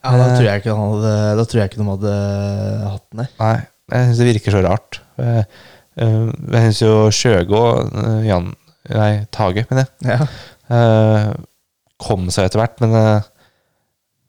[0.00, 2.12] Ja, da tror jeg ikke hadde Da tror jeg ikke de hadde
[2.88, 3.32] hatt den der.
[3.40, 3.56] Nei,
[3.92, 5.00] jeg syns det virker så rart.
[5.20, 5.44] Jeg,
[6.00, 6.14] eh,
[6.54, 8.48] jeg syns jo Sjøgå eh, Jan
[8.90, 10.16] Nei, Tage, mener jeg.
[10.16, 10.26] Ja.
[10.72, 11.26] eh,
[12.00, 13.28] kom seg etter hvert, men eh,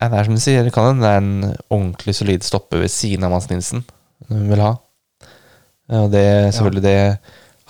[0.02, 2.82] ja, det er som du sier, det kan hende det er en ordentlig solid stopper
[2.84, 3.86] ved siden av Mads Nilsen
[4.28, 4.74] hun vil ha.
[5.90, 6.26] Eh, Og det
[6.58, 6.98] selvfølgelig det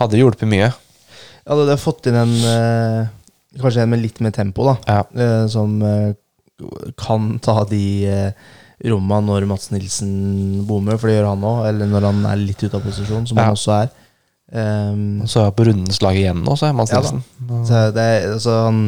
[0.01, 0.72] hadde hjulpet mye.
[0.72, 3.10] Ja, du hadde fått inn en eh,
[3.62, 4.75] Kanskje en med litt mer tempo, da.
[4.88, 5.01] Ja.
[5.12, 6.13] eh, som eh,
[6.97, 8.31] kan ta de uh,
[8.91, 11.59] romma når Mats Nilsen bommer, for det gjør han òg.
[11.69, 13.43] Eller når han er litt ute av posisjon, som Ja.
[13.50, 13.91] han også er.
[14.51, 17.00] Um, så er jeg på rundens lag igjen nå, så er Mads Ja.
[17.00, 17.21] Nilsen.
[17.69, 18.81] så det, er- altså, han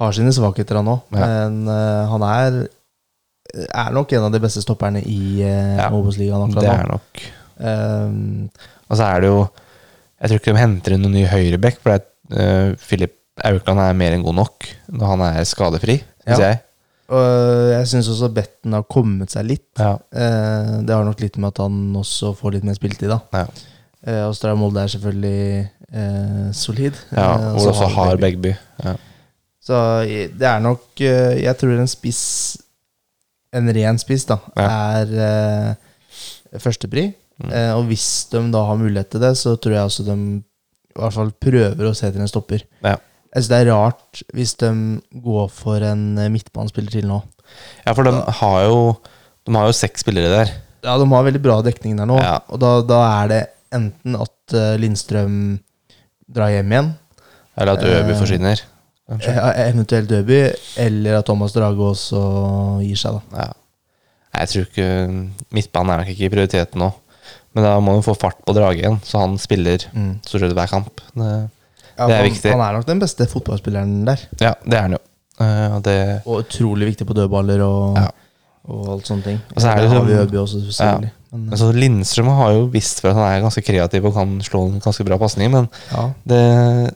[0.00, 1.00] har sine svakheter, han òg.
[1.16, 1.26] Ja.
[1.26, 2.58] Men uh, han er
[3.72, 6.98] er nok en av de beste stopperne i uh, Ja, Obos-ligaen det er nå.
[6.98, 7.22] nok
[7.58, 8.48] Um,
[8.86, 9.38] Og så er det jo
[10.20, 12.04] Jeg tror ikke de henter inn noen ny høyrebekk, for det,
[12.38, 16.52] uh, Filip Aukland er mer enn god nok når han er skadefri, syns Ja.
[16.52, 16.60] jeg.
[17.08, 19.68] Og jeg syns også Betten har kommet seg litt.
[19.80, 19.94] Ja.
[20.12, 23.20] Eh, det har nok litt med at han også får litt mer spilletid, da.
[23.32, 23.74] Ja.
[24.04, 25.42] Eh, Austria Molde er selvfølgelig
[25.88, 26.98] eh, solid.
[27.16, 28.52] Ja, og hvor også har Begby.
[28.84, 28.94] Ja.
[29.68, 29.78] Så
[30.38, 32.22] det er nok eh, Jeg tror en spiss
[33.52, 37.08] En ren spiss, da, er eh, førstepri.
[37.40, 37.50] Mm.
[37.52, 40.98] Eh, og hvis de da har mulighet til det, så tror jeg også de i
[40.98, 42.64] hvert fall prøver å se etter en stopper.
[42.84, 42.96] Ja.
[43.38, 44.68] Jeg synes det er rart hvis de
[45.24, 47.20] går for en eh, midtbanespiller til nå.
[47.86, 48.80] ja, for de har jo
[49.46, 50.50] De har jo seks spillere der.
[50.84, 52.38] Ja, de har veldig bra dekning der nå, Ja.
[52.48, 53.38] og da, da er det
[53.72, 55.58] enten at eh, Lindstrøm
[56.28, 56.90] drar hjem igjen,
[57.56, 58.60] Eller at Øby Eh, forsvinner.
[59.08, 59.32] Kanskje.
[59.32, 60.52] eh, eventuelt Øby,
[60.84, 62.20] eller at Thomas Drage også
[62.84, 63.46] gir seg, da.
[63.46, 63.52] Ja.
[64.38, 64.88] Jeg tror ikke
[65.56, 66.90] Midtbanen er nok ikke i prioriteten nå.
[67.56, 70.20] Men da må hun få fart på Drage igjen, så han spiller Mm.
[70.26, 71.00] stort sett hver kamp.
[71.16, 71.48] Det, Ja,
[72.06, 72.50] Det er han, viktig.
[72.54, 74.22] Han er nok den beste fotballspilleren der.
[74.40, 75.02] ja, det er han jo.
[75.40, 78.06] Uh, det, Og utrolig viktig på dødballer og, Ja.
[78.68, 79.40] og alt sånne ting.
[79.54, 81.12] Og så er det det har liksom- vi Øby også, selvfølgelig.
[81.32, 84.38] Men, men så Lindstrøm har jo visst for at han er ganske kreativ og kan
[84.40, 86.94] slå en ganske bra pasning, men ja, det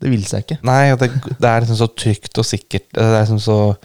[0.00, 0.58] det vil seg ikke.
[0.66, 2.88] Nei, det, det er liksom så trygt og sikkert.
[2.92, 3.76] Det er liksom så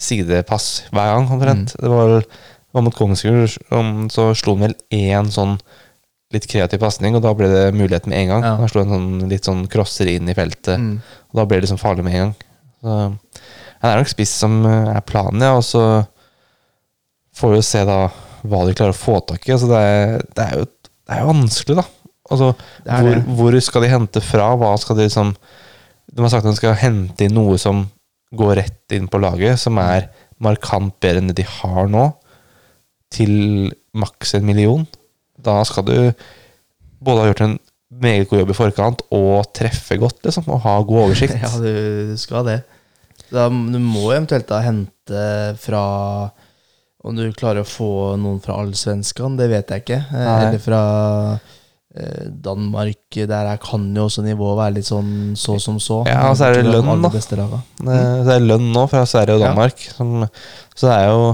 [0.00, 1.74] sidepass hver gang, omtrent.
[1.80, 2.26] Det var, vel-
[2.74, 3.46] var mot Kongsvinger,
[4.10, 5.58] så slo han vel én sånn
[6.34, 8.44] litt kreativ pasning, og da ble det mulighet med en gang.
[8.46, 8.54] Ja.
[8.60, 10.98] Han slo en sånn litt sånn crosser inn i feltet, Mm.
[11.30, 12.34] og da ble det liksom farlig med en gang.
[12.84, 12.96] Så
[13.84, 15.84] han er nok spiss som uh, er planen, ja, og så
[17.34, 17.98] får vi jo se da
[18.44, 19.52] hva de klarer å få tak i.
[19.54, 20.66] Altså, det, er, det, er jo,
[21.08, 21.86] det er jo vanskelig, da.
[22.32, 22.50] Altså,
[22.84, 24.50] hvor, hvor skal de hente fra?
[24.56, 25.34] Hva skal de liksom
[26.14, 27.82] De har sagt at de skal hente inn noe som
[28.34, 30.06] går rett inn på laget, som er
[30.42, 32.06] markant bedre enn det de har nå,
[33.14, 34.86] til maks en million.
[35.42, 35.96] Da skal du
[37.04, 37.58] både ha gjort en
[38.04, 41.36] meget god jobb i forkant og treffe godt, liksom, og ha god oversikt.
[41.42, 42.60] Ja, du skal det.
[43.30, 45.22] Da, du må eventuelt da hente
[45.58, 45.82] fra
[47.04, 47.88] Om du klarer å få
[48.20, 49.98] noen fra allsvenskene, det vet jeg ikke.
[50.08, 50.36] Eh, Nei.
[50.46, 50.80] Eller fra
[51.94, 53.02] eh, Danmark.
[53.12, 55.98] Der er, kan jo også nivået være litt sånn så som så.
[56.08, 57.10] Ja, og så er det lønn, da.
[57.12, 59.50] Eh, Det er lønn nå fra Sverige og Ja.
[59.52, 59.84] Danmark.
[59.98, 60.14] Som,
[60.74, 61.26] så det er jo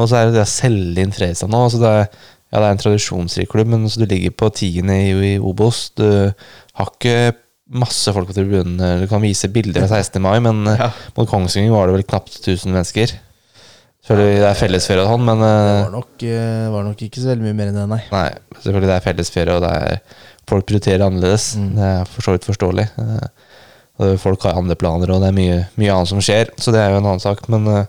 [0.00, 1.60] Og så er det det å selge inn Fredrikstad nå.
[1.68, 2.08] Altså det, er,
[2.52, 5.86] ja, det er en tradisjonsrik klubb, men så du ligger på tiende i, i Obos.
[5.96, 7.32] Du har ikke
[7.72, 8.98] masse folk på tribunene.
[9.00, 10.20] Du kan vise bilder av 16.
[10.20, 10.90] mai, men eh, Ja.
[11.16, 13.14] mot Kongsvinger var det vel knapt 1000 mennesker.
[14.02, 17.22] Selvfølgelig det er fellesferie og sånn, men Det eh, var nok, eh, var nok ikke
[17.22, 18.00] så veldig mye mer enn det, nei.
[18.12, 21.48] Nei, selvfølgelig det er fellesferie, og det er folk prioriterer annerledes.
[21.56, 21.68] Mm.
[21.78, 22.86] Det er for så vidt forståelig.
[22.98, 26.50] Eh, folk har andre planer, og det er mye, mye annet som skjer.
[26.58, 27.44] Så det er jo en annen sak.
[27.52, 27.86] Men eh,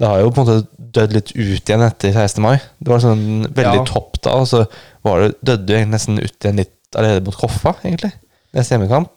[0.00, 2.42] det har jo på en måte dødd litt ut igjen etter 16.
[2.44, 2.56] mai.
[2.80, 3.84] Det var sånn veldig Ja.
[3.88, 4.64] topp da, og så
[5.04, 8.12] var det, døde jo nesten ut igjen litt allerede mot Koffa, egentlig.
[8.56, 9.10] Neste hjemmekamp.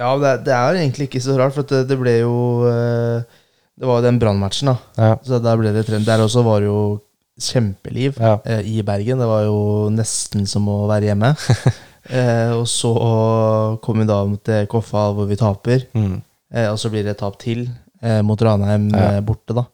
[0.00, 2.32] Ja, det, det er egentlig ikke så rart, for det, det ble jo
[2.70, 3.22] eh,
[3.80, 4.76] Det var jo den brannmatchen, da.
[4.96, 5.10] Ja.
[5.24, 6.06] Så der ble det trend.
[6.08, 6.80] Der også var det jo
[7.40, 8.38] kjempeliv Ja.
[8.44, 9.18] eh, i Bergen.
[9.20, 11.30] Det var jo nesten som å være hjemme.
[12.10, 12.92] eh, og så
[13.84, 15.86] kom vi da til Koffa, hvor vi taper.
[15.96, 16.18] Mm.
[16.52, 17.66] Eh, og så blir det et tap til
[18.02, 19.64] eh, mot Ranheim eh, borte, da.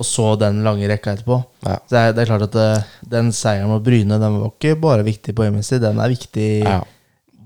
[0.00, 1.38] Og så den lange rekka etterpå.
[1.66, 1.76] Ja.
[1.84, 2.68] Så det er, det er klart at det,
[3.12, 6.80] den seieren mot Bryne Den var ikke bare viktig poengmessig, den er viktig ja.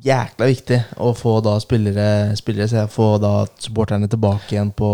[0.06, 2.06] jækla viktig å få da spillere,
[2.38, 4.90] spillere så jeg får da supporterne tilbake igjen på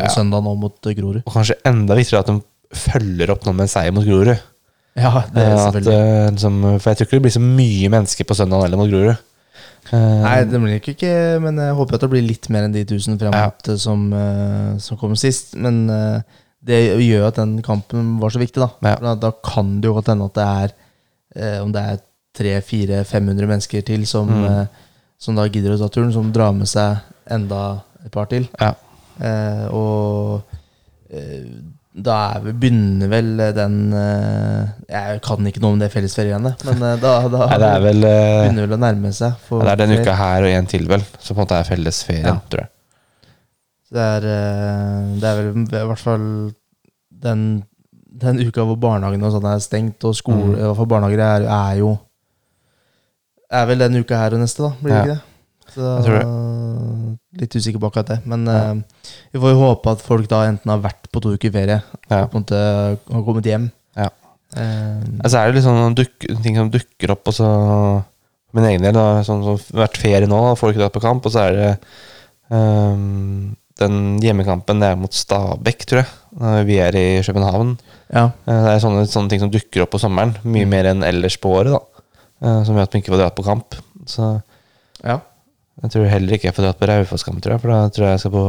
[0.00, 0.10] Ja.
[0.14, 1.22] søndag nå mot Grorud.
[1.24, 2.40] Og kanskje enda viktigere at de
[2.76, 4.34] følger opp nå med en seier mot Grorud.
[4.98, 7.90] Ja, det er selvfølgelig at, eh, liksom, for jeg tror ikke det blir så mye
[7.94, 9.16] mennesker på søndag heller mot Grorud.
[9.90, 11.12] Eh, Nei, det blir ikke, ikke
[11.42, 13.48] Men jeg håper at det blir litt mer enn de 1000 frem Ja.
[13.80, 15.56] som, uh, som kom sist.
[15.56, 16.20] Men uh,
[16.62, 18.68] det gjør at den kampen var så viktig, da.
[18.84, 18.96] Ja.
[19.00, 21.98] Da, da kan det jo godt hende at det er Om det er
[22.36, 24.68] 300-400-500 mennesker til som, Mm.
[25.18, 26.98] som da gidder å ta turen, som drar med seg
[27.30, 28.48] enda et par til.
[28.58, 28.74] Ja.
[29.70, 30.42] Og
[31.92, 36.82] da er vi, begynner vel den eh, Jeg kan ikke noe om det fellesferiegreiene, men
[36.86, 39.32] eh, da, da Nei, det er vel eh, begynner vel å nærme seg.
[39.48, 41.66] for Det er denne uka her og en til, vel, som på en måte er
[41.66, 42.36] fellesferien, Ja.
[42.48, 42.70] tror jeg.
[43.90, 46.28] Det er, eh, det er vel i hvert fall
[47.26, 47.42] den,
[48.22, 50.54] den uka hvor barnehagene og sånn er stengt, og skole, Mm.
[50.60, 51.96] i hvert fall barnehager er, er jo
[53.50, 54.70] Er vel den uka her og neste, da.
[54.78, 55.02] Blir det Ja.
[55.02, 55.29] ikke det?
[55.74, 58.18] Så, Jeg tror Litt usikker på akkurat det.
[58.26, 58.74] Men eh,
[59.32, 61.76] vi får jo håpe at folk da enten har vært på to uker ferie
[62.10, 62.24] Ja.
[62.24, 62.60] og på en måte
[63.14, 63.68] har kommet hjem.
[63.96, 64.08] Ja.
[64.56, 67.48] Uh, Altså er det litt sånn duk, ting som dukker opp, og så
[68.52, 71.26] Min egen del, da, sånn som vært ferie nå, da, får ikke dratt på kamp,
[71.28, 71.68] og så er det
[72.50, 76.64] um, den hjemmekampen det er mot Stabæk, tror jeg.
[76.66, 77.76] Vi er i København.
[78.12, 78.24] ja.
[78.44, 81.38] Eh, Det er sånne, sånne ting som dukker opp på sommeren, mye mer enn ellers
[81.40, 81.72] på året.
[82.42, 83.74] da Som gjør at vi ikke får dratt på kamp.
[84.10, 84.42] Så
[85.04, 85.20] ja.
[85.82, 88.16] Jeg tror heller ikke jeg får dratt på Raufoss-kamp, tror jeg, for da tror jeg
[88.16, 88.44] jeg skal på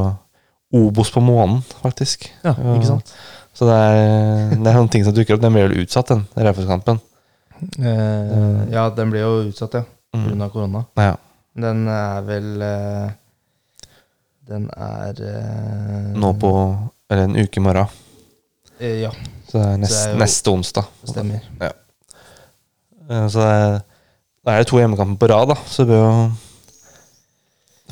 [0.81, 2.29] Obos på månen, faktisk.
[2.45, 3.09] Ja, ikke sant?
[3.53, 5.41] Så det er, det er noen ting som dukker opp.
[5.43, 6.99] Den blir vel utsatt, den Raufoss-kampen.
[7.77, 9.83] Eh, ja, den blir jo utsatt, ja.
[10.15, 10.25] Mm.
[10.39, 10.47] Pga.
[10.51, 10.85] korona.
[10.99, 11.15] Ja.
[11.61, 13.11] Den er vel eh,
[14.47, 16.49] Den er eh, Nå på
[17.11, 17.87] Eller en uke i morgen.
[18.79, 19.11] eh, Ja,
[19.47, 20.85] Så det er nest, Så det er jo- neste onsdag.
[21.07, 21.41] stemmer.
[21.61, 21.71] Ja.
[23.27, 23.81] Så det er,
[24.45, 25.55] da er det to hjemmekamper på rad, da.
[25.67, 26.31] Så det bør jo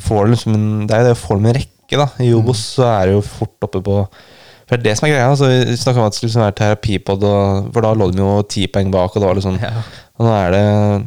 [0.05, 2.09] Får liksom en Det er jo det å få dem en rekke, da.
[2.23, 5.15] I Obos så er det jo fort oppe på For det er det som er
[5.15, 5.29] greia.
[5.31, 8.21] Altså, vi snakka om at det skulle liksom være terapipod, og, for da lå de
[8.21, 9.73] jo ti poeng bak, og det var sånn Ja.
[10.19, 10.65] Og nå er det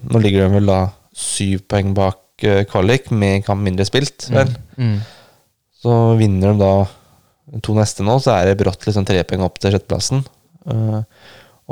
[0.09, 0.81] Nå ligger de vel da
[1.13, 4.51] syv poeng bak uh, kvalik, med en kamp mindre spilt, vel.
[4.81, 4.97] Mm.
[5.83, 9.61] Så vinner de da to neste nå, så er det brått liksom tre poeng opp
[9.61, 10.25] til sjetteplassen.
[10.65, 11.03] Uh,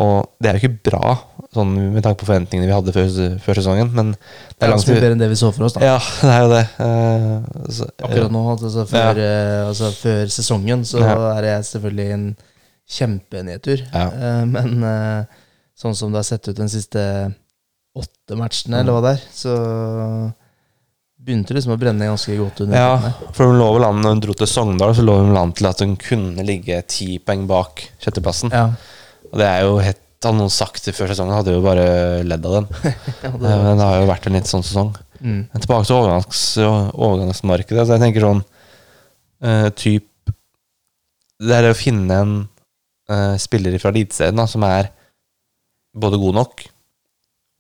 [0.01, 1.15] og det er jo ikke bra,
[1.55, 3.09] sånn med tanke på forventningene vi hadde før,
[3.43, 5.81] før sesongen, men Det er langt mye bedre enn det vi så for oss, da.
[5.83, 6.63] Ja, det er jo det.
[6.79, 11.17] Uh, så, Akkurat nå, altså før, eh, altså før sesongen, så Ja.
[11.35, 12.27] er det selvfølgelig en
[12.91, 13.83] kjempenedtur.
[13.93, 14.07] Ja.
[14.15, 15.27] Uh, men
[15.81, 17.03] sånn som det har sett ut den siste
[17.99, 18.81] åtte matchene, Mm.
[18.85, 19.55] eller hva det er, så
[21.21, 24.23] begynte liksom å brenne ganske godt under Ja, for hun lå vel an når hun
[24.25, 27.83] dro til Sogndal, så lå hun an til at hun kunne ligge ti poeng bak
[28.01, 28.53] sjetteplassen.
[28.55, 28.71] Ja.
[29.33, 31.85] Og det er jo helt Hadde noen sagt det før sesongen, hadde jo bare
[32.29, 32.67] ledd av den.
[33.25, 34.91] Ja, det Eh, Men det har jo vært en litt sånn sesong.
[35.21, 35.39] mm.
[35.53, 37.87] Men tilbake til overgangs, overgangsmarkedet.
[37.87, 38.43] Så jeg tenker sånn
[39.45, 40.07] uh, typ
[41.41, 42.35] Det er å finne en
[43.11, 44.91] uh, spiller fra Eliteserien som er
[45.97, 46.67] både god nok,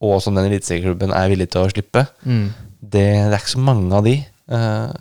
[0.04, 2.04] og som den eliteserieklubben er villig til å slippe.
[2.28, 2.44] Mm.
[2.80, 4.14] Det, det er ikke så mange av de.
[4.52, 4.92] Uh,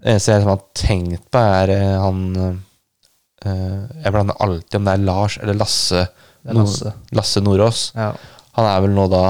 [0.00, 4.88] det eneste jeg liksom har tenkt på, er uh, han uh, Jeg blander alltid om
[4.88, 6.02] det er Lars eller Lasse
[6.44, 6.92] Lasse.
[7.12, 7.92] Lasse Nordås.
[7.94, 8.12] Ja.
[8.56, 9.24] Han er vel nå da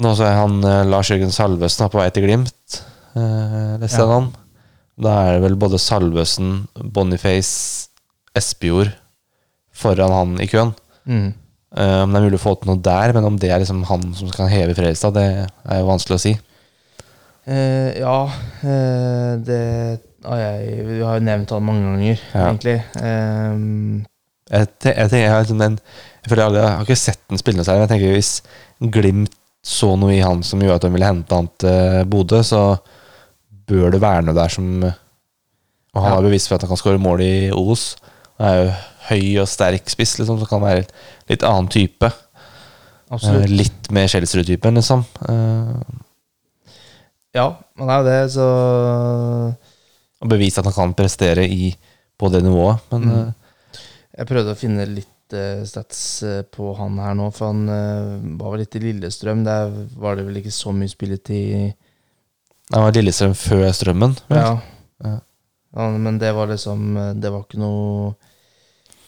[0.00, 2.78] Nå så er han eh, Lars Jørgen Salvesen er på vei til Glimt,
[3.16, 4.14] eh, leste jeg Ja.
[4.14, 4.30] han.
[5.00, 7.88] Da er det vel både Salvesen, Boniface,
[8.34, 8.94] Espejord
[9.76, 10.72] foran han i køen.
[11.04, 11.34] Mm.
[11.76, 13.84] Eh, om det er mulig å få til noe der, men om det er liksom
[13.90, 15.26] han som kan heve Fredrikstad, det
[15.68, 16.32] er jo vanskelig å si.
[17.46, 18.16] Eh, ja,
[18.64, 22.48] eh, det har jeg Vi har jo nevnt han mange ganger, Ja.
[22.48, 22.82] egentlig.
[23.00, 24.06] Ehm,
[24.50, 25.76] Jeg, te jeg, tenker, jeg, har liksom den,
[26.24, 28.32] jeg, føler jeg, jeg har ikke sett den spille noe særlig, men jeg tenker hvis
[28.96, 32.62] Glimt så noe i han som gjorde at de ville hente han til Bodø, så
[33.68, 36.14] bør det være noe der som Og han Ja.
[36.16, 37.96] har bevisst for at han kan skåre mål i Os.
[38.38, 38.70] Han er jo
[39.10, 40.86] høy og sterk spiss, liksom, så kan være
[41.28, 42.06] litt annen type.
[42.06, 43.50] Eh, absolutt.
[43.50, 45.04] litt mer Skjelsrud-typen, liksom.
[45.28, 45.98] Eh,
[47.34, 47.44] Ja,
[47.78, 48.46] han er jo det, så
[50.22, 51.70] Og bevise at han kan prestere i,
[52.18, 52.80] på det nivået.
[52.92, 53.34] Men Mm.
[54.20, 58.18] Jeg prøvde å finne litt uh, stats eh, på han her nå, for han uh,
[58.36, 59.46] var vel litt i Lillestrøm.
[59.46, 61.72] Der var det vel ikke så mye spilletid.
[62.74, 64.18] han var Lillestrøm før Strømmen.
[64.28, 64.58] Ja.
[65.00, 65.16] Ja.
[65.72, 68.08] Men det var liksom Det var ikke noe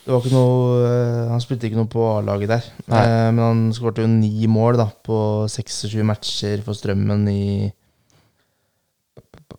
[0.05, 0.92] Det var ikke noe
[1.33, 2.68] Han spilte ikke noe på A-laget der.
[2.87, 3.03] Nei.
[3.35, 5.18] Men han skårte jo ni mål da på
[5.51, 7.44] 26 matcher for Strømmen i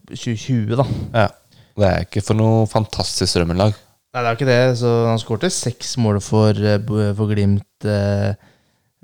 [0.09, 0.87] 2020, da.
[1.11, 1.27] Ja.
[1.73, 3.75] Det er ikke for noe fantastisk Strømmen-lag.
[4.13, 4.59] Nei, det er ikke det.
[4.77, 6.77] Så han skårte seks mål for, eh,
[7.17, 8.35] for Glimt eh,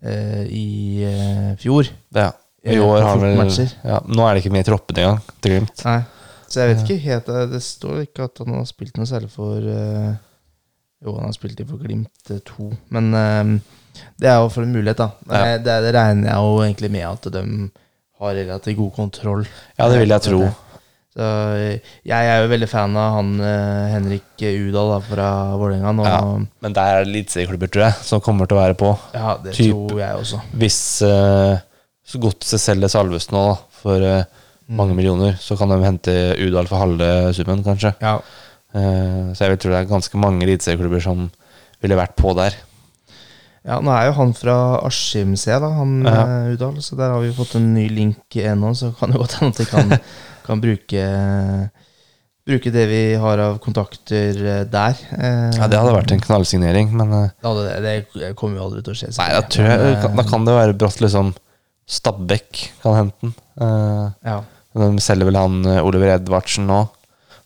[0.03, 0.67] eh, i
[1.09, 1.89] eh, fjor.
[2.15, 2.31] Ja.
[2.59, 4.99] I Eh, år har han 14 vel ja, Nå er det ikke med i troppene
[5.05, 5.83] engang, til Glimt.
[5.87, 5.99] Nei.
[6.49, 9.29] Så jeg vet ikke helt eh, Det står ikke at han har spilt noe særlig
[9.31, 10.09] for eh,
[11.05, 12.67] Jo, han har spilt i for Glimt eh, 2.
[12.97, 13.53] Men eh,
[14.19, 15.07] det er jo for en mulighet, da.
[15.31, 15.43] Ja.
[15.53, 17.45] Eh, Det, det regner jeg jo egentlig med at de
[18.19, 19.45] har relativt god kontroll.
[19.79, 20.41] Ja, det vil jeg tro.
[21.15, 21.25] Så
[21.57, 26.05] eh, jeg er jo veldig fan av han eh, Henrik Udal da, fra Vålerenga.
[26.05, 26.19] Ja.
[26.61, 28.91] Men det er eliteserieklubber, tror jeg, som kommer til å være på.
[29.15, 30.41] Ja, det Typ- tror jeg også.
[30.61, 31.57] Hvis uh,
[32.21, 34.23] Godset selger Salvesen nå da, for eh,
[34.69, 36.13] mange millioner, så kan de hente
[36.45, 37.95] Udal for halve summen, kanskje.
[38.05, 38.15] Ja.
[38.77, 41.27] Eh, så jeg vil tro det er ganske mange eliteserieklubber som
[41.81, 42.53] ville vært på der.
[43.65, 44.55] ja, nå er jo han fra
[44.87, 46.23] Askim, ser jeg, da, han Ja.
[46.53, 46.77] Udal.
[46.85, 49.61] Så der har vi fått en ny link ennå, så kan det godt hende at
[49.61, 49.93] de kan,
[50.49, 51.03] kan bruke
[52.49, 54.95] Bruke det vi har av kontakter eh, der.
[55.13, 58.81] Eh, Ja, Det hadde vært en knallsignering, men eh, ja, det, det kommer jo aldri
[58.87, 59.11] til å skje.
[59.19, 61.29] Nei, da, tror jeg, Men, eh, da kan det være brått liksom
[61.89, 63.35] Stabæk kan hente den.
[63.61, 64.39] Eh, ja.
[64.81, 66.79] de selger vel han eh, Oliver Edvardsen nå,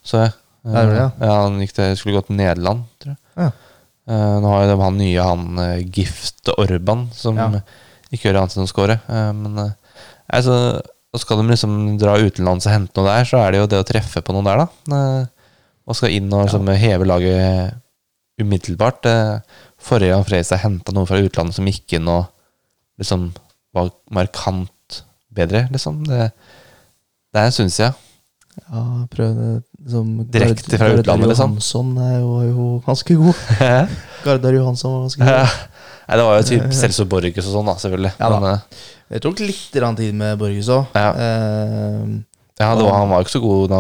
[0.08, 0.34] så jeg.
[0.64, 3.22] Eh, Ja, det det, ja, han til, skulle gå til Nederland, tror jeg.
[3.44, 3.50] Ja.
[4.08, 7.50] Eh, nå har jo de han nye, han eh, Gift Orban, som Ja.
[8.12, 9.00] ikke gjør annet enn å score.
[9.04, 9.76] Eh, men eh,
[10.40, 10.58] altså,
[11.14, 13.82] og skal de liksom dra utenlands og hente noe der, så er det jo det
[13.84, 14.98] å treffe på noen der, da.
[14.98, 15.50] Eh,
[15.84, 17.76] og skal inn og liksom, heve laget
[18.42, 19.06] umiddelbart.
[19.10, 22.26] Eh, forrige gang Fredrikstad henta noen fra utlandet som gikk inn og
[23.02, 23.30] liksom
[23.74, 26.02] var markant bedre, liksom.
[26.08, 26.32] Det,
[27.34, 28.00] det er en stund siden.
[28.64, 29.48] Ja, prøvde
[29.82, 31.56] liksom, Direkte fra utlandet, liksom.
[31.58, 33.46] Johansson er jo, er jo ganske god.
[34.26, 35.70] Gardar Johansson var ganske god.
[36.08, 38.14] Nei, det var jo typ Celso Borges og sånn, da, selvfølgelig.
[38.20, 38.40] Ja da.
[38.44, 40.88] Men, eh, Det tok litt grann tid med Borges òg.
[40.98, 41.12] Ja.
[41.16, 42.22] Uh,
[42.60, 43.80] ja, det var, han var jo ikke så god da,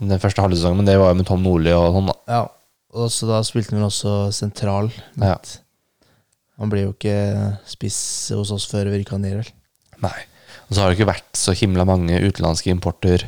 [0.00, 2.16] den første halve sesongen, men det var jo med Tom Nordli og sånn, da.
[2.38, 2.44] ja.
[2.98, 4.86] Og så da spilte han også sentral.
[5.20, 5.34] Ja.
[6.58, 7.98] Han ble jo ikke spiss
[8.34, 9.50] hos oss før Virka ned, vel.
[10.02, 10.16] Nei.
[10.68, 13.26] Og så har det ikke vært så himla mange utenlandske importer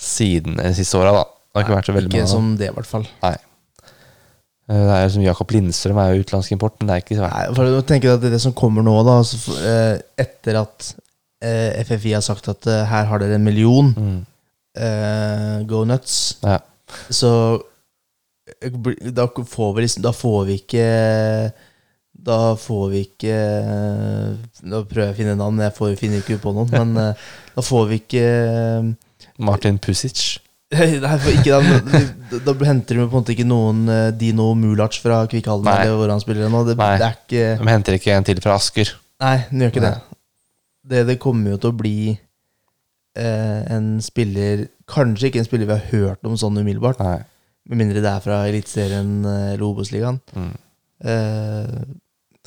[0.00, 1.24] siden de siste åra, da.
[1.50, 2.32] Det har ikke vært så veldig Ikke mange.
[2.32, 3.06] som det, i hvert fall.
[3.24, 3.34] Nei.
[4.70, 7.26] Eh, Det er som Jakob Lindstrøm er jo utenlandsk import, men det er ikke så
[7.28, 10.60] Nei, for å tenke at det, er det som kommer nå, da altså, eh, etter
[10.62, 10.92] at
[11.42, 14.20] eh, FFI har sagt at her har dere en million, mm.
[14.78, 16.60] uh, go nuts, Ja.
[17.10, 17.32] så
[19.14, 20.86] da får vi liksom Da får vi ikke
[22.26, 23.36] Da får vi ikke
[24.66, 27.14] Da prøver jeg å finne navn, jeg får, finner ikke på noen, men
[27.54, 28.24] da får vi ikke
[29.38, 30.40] Martin Pusic.
[30.70, 31.56] Nei, for ikke
[32.30, 35.80] da, da, henter de på en måte ikke noen eh, Dino Mulac fra Kvikkhallen Nei.
[35.82, 36.60] eller hvor han spiller nå.
[36.68, 36.92] Det, Nei.
[37.00, 38.92] det er ikke De henter ikke en til fra Asker.
[39.24, 39.90] Nei, den gjør ikke Nei.
[39.96, 40.20] det.
[40.92, 41.02] det.
[41.10, 45.90] Det kommer jo til å bli eh, en spiller Kanskje ikke en spiller vi har
[45.92, 47.18] hørt om sånn umiddelbart, Nei.
[47.70, 50.16] med mindre det er fra Eliteserien eh, eller Obos-ligaen.
[50.34, 50.54] Mm.
[51.10, 51.76] Eh,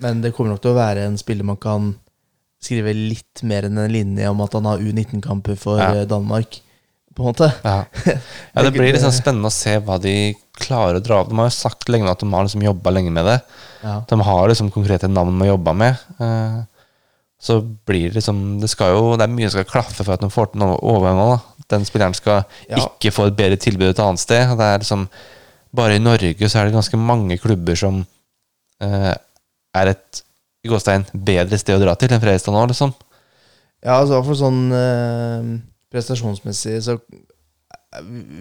[0.04, 1.94] men det kommer nok til å være en spiller man kan
[2.64, 5.92] skrive litt mer enn en linje om at han har U19-kamper for Ja.
[6.02, 6.60] eh, Danmark,
[7.14, 7.50] på en måte.
[7.64, 7.86] Ja.
[8.54, 11.30] ja, det blir sånn spennende å se hva de klarer å dra av.
[11.30, 13.40] De har jo sagt lenge at de har liksom jobba lenge med det.
[13.84, 13.96] Ja.
[14.10, 16.04] De har liksom konkrete navn de har jobba med.
[16.20, 16.62] Eh,
[17.44, 20.22] så blir det liksom Det skal jo Det er mye som skal klaffe for at
[20.24, 21.42] de får til noen overganger.
[21.74, 22.78] Den spilleren skal Ja.
[22.86, 24.54] ikke få et bedre tilbud et annet sted.
[24.58, 25.08] Det er liksom
[25.76, 28.06] Bare i Norge så er det ganske mange klubber som
[28.80, 29.14] eh,
[29.76, 30.24] er et
[30.64, 32.94] i gåstein bedre sted å dra til enn Fredrikstad nå, liksom.
[33.84, 35.50] Ja, altså for sånn eh,
[35.94, 36.98] prestasjonsmessig så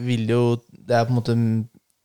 [0.06, 1.34] vil jo Det er på en måte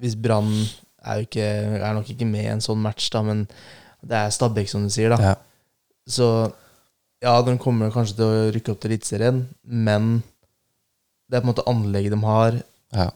[0.04, 0.52] Hvis Brann
[1.00, 3.46] er Er nok ikke med i en sånn match, da, men
[4.04, 5.18] det er Stabæk, som du sier, da.
[5.24, 5.36] Ja.
[6.08, 6.28] Så
[7.24, 10.20] ja, de kommer kanskje til å rykke opp til Eliteserien, men
[11.28, 12.60] det er på en måte anlegget de har.
[12.94, 13.08] Ja.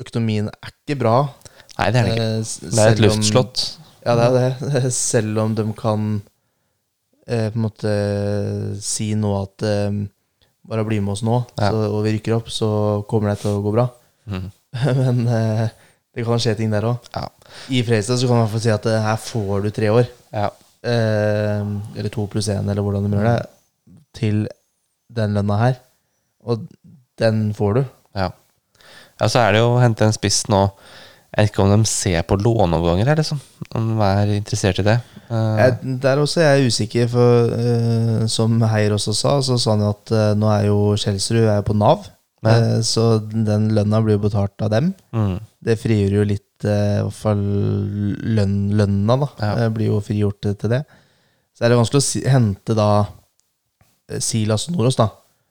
[0.00, 1.14] Økonomien er ikke bra.
[1.78, 2.28] Nei, det er det ikke.
[2.28, 3.64] Eh, Det er et luftslott.
[4.06, 4.92] Ja, det er det.
[4.96, 6.06] Selv om de kan
[7.26, 7.96] eh, på en måte
[8.84, 10.00] si nå at eh,
[10.70, 11.68] bare bli med oss nå, Ja.
[11.72, 12.70] så, og vi rykker opp, så
[13.10, 13.88] kommer det til å gå bra.
[14.30, 14.48] Mm.
[15.02, 15.64] Men eh,
[16.14, 17.10] det kan skje ting der òg.
[17.14, 17.26] Ja.
[17.74, 19.90] I Fredrikstad så kan man i hvert fall si at eh, her får du tre
[19.94, 20.10] år.
[20.34, 20.48] Ja.
[20.86, 23.38] Eh, eller to pluss én, eller hvordan du gjør det.
[24.18, 24.44] Til
[25.10, 25.78] den lønna her.
[26.46, 26.62] Og
[27.20, 27.82] den får du.
[28.16, 28.30] Ja.
[29.20, 30.64] ja, så er det jo å hente en spiss nå.
[31.30, 33.38] Jeg vet ikke om de ser på låneoverganger, her, liksom.
[33.78, 34.96] Om de er interessert i det.
[35.30, 39.76] Uh, Jeg, der også er jeg usikker, for uh, som Heier også sa, så sa
[39.76, 42.08] han jo at uh, nå er jo Kjelsrud er jo på Nav.
[42.40, 44.94] Eh, så den lønna blir jo betalt av dem.
[45.12, 46.72] mm, Det frigjør jo litt I
[47.04, 49.28] hvert fall lønn, lønna, da.
[49.44, 49.68] Ja.
[49.68, 50.80] blir jo frigjort til det.
[51.52, 52.88] Så er det vanskelig å si, hente da
[54.24, 55.06] Silas Nordås, da,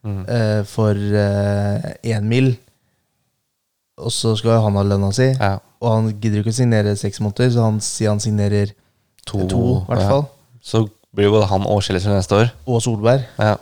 [0.05, 0.23] mm.
[0.69, 2.51] for én mil.
[3.99, 5.29] Og så skal jo han ha lønna si.
[5.33, 5.57] Ja.
[5.79, 8.73] Og han gidder ikke å signere seks måneder, så han sier han signerer
[9.29, 10.07] To, to, i hvert ja.
[10.09, 10.23] fall.
[10.65, 10.79] Så
[11.13, 12.47] blir jo både han og Kjellesrud neste år.
[12.65, 13.27] Og Solberg.
[13.37, 13.55] Ja.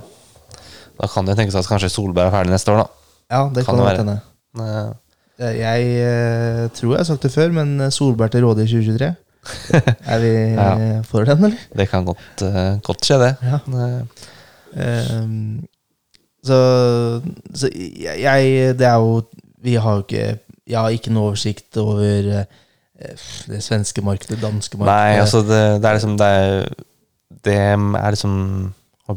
[0.97, 3.11] Da kan det jo tenkes at kanskje Solberg er ferdig neste år, da.
[3.33, 4.19] Ja, det Kan kan, det
[4.57, 4.95] være.
[5.37, 9.09] Jeg eh, tror jeg har sagt det før, men eh, Solberg til råde i 2023.
[10.13, 10.69] er vi Ja.
[10.79, 11.65] eh, for den, eller?
[11.77, 13.35] Det kan godt, uh, godt skje, det.
[13.43, 13.59] Ja.
[14.77, 15.65] Ehm,
[16.43, 16.57] så
[17.55, 19.21] så jeg, jeg Det er jo
[19.67, 20.25] Vi har jo ikke
[20.67, 22.57] Jeg har ikke noe oversikt over eh,
[23.51, 24.95] det svenske markedet, danske markedet.
[24.95, 26.85] Nei, altså det, det er liksom Det er,
[27.45, 28.35] det er liksom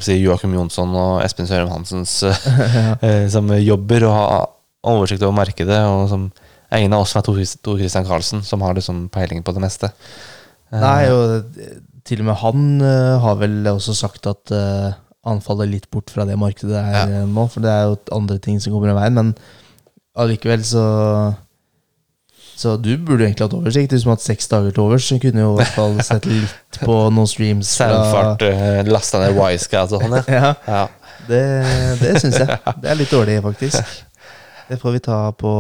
[0.05, 4.49] si, Joakim Jonsson og Espen Sørum Hansens eh, som jobber og har
[4.87, 6.29] oversikt over markedet, og som
[6.71, 7.27] er ingen av oss som er
[7.65, 9.91] Tor Christian Karlsen, som har liksom peiling på det meste.
[10.71, 14.93] Eh, Nei, og eh, til og med han eh, har vel også sagt at eh,
[15.27, 17.25] han faller litt bort fra det markedet det er ja.
[17.29, 19.35] nå, for det er jo andre ting som kommer i veien, men
[20.19, 20.85] allikevel så
[22.61, 23.93] Så du burde egentlig hatt oversikt.
[23.95, 26.27] Du som har hatt seks dager til overs, så kunne jo i hvert fall sett
[26.29, 27.71] litt på noen streams.
[27.79, 30.27] Selvfart, uh, lasta ned Wisecat og sånn, ja.
[30.37, 31.15] Ja, ja.
[31.31, 31.41] det,
[32.03, 32.59] det syns jeg.
[32.83, 33.97] Det er litt dårlig, faktisk.
[34.69, 35.55] Det får vi ta på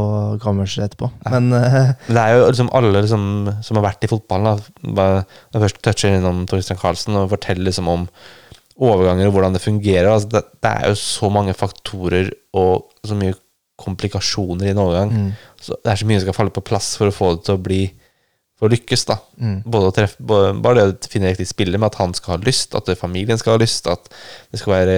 [0.45, 1.09] kammerset etterpå.
[1.33, 3.25] Men uh, det er jo liksom alle liksom,
[3.65, 4.61] som har vært i fotballen,
[5.01, 5.09] da,
[5.57, 8.05] når først toucher innom Torstein Karlsen og forteller liksom om
[8.81, 10.13] overganger og hvordan det fungerer.
[10.13, 13.35] Altså det, det er jo så mange faktorer og så mye
[13.81, 15.11] komplikasjoner i en overgang.
[15.16, 17.45] mm, Så det er så mye som skal falle på plass for å få det
[17.49, 17.83] til å bli
[18.61, 19.14] For å lykkes, da.
[19.40, 22.35] mm, Både å treffe, både, bare det å finne riktig spiller, med at han skal
[22.35, 24.11] ha lyst, at familien skal ha lyst, at
[24.53, 24.97] det skal være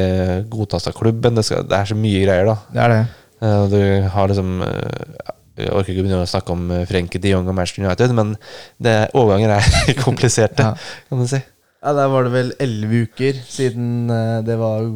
[0.50, 1.36] godtatt av klubben.
[1.38, 2.56] Det, skal, det er så mye greier, da.
[2.74, 3.04] det er det.
[3.38, 5.30] Eh, Du har liksom eh,
[5.62, 8.34] Jeg orker ikke begynne å snakke om Frenke Frenkie de Jong og Manchester United, men
[8.82, 10.74] det, overganger er kompliserte, Ja.
[11.08, 11.38] kan du si.
[11.84, 14.90] Ja, Der var det vel elleve uker siden eh, det var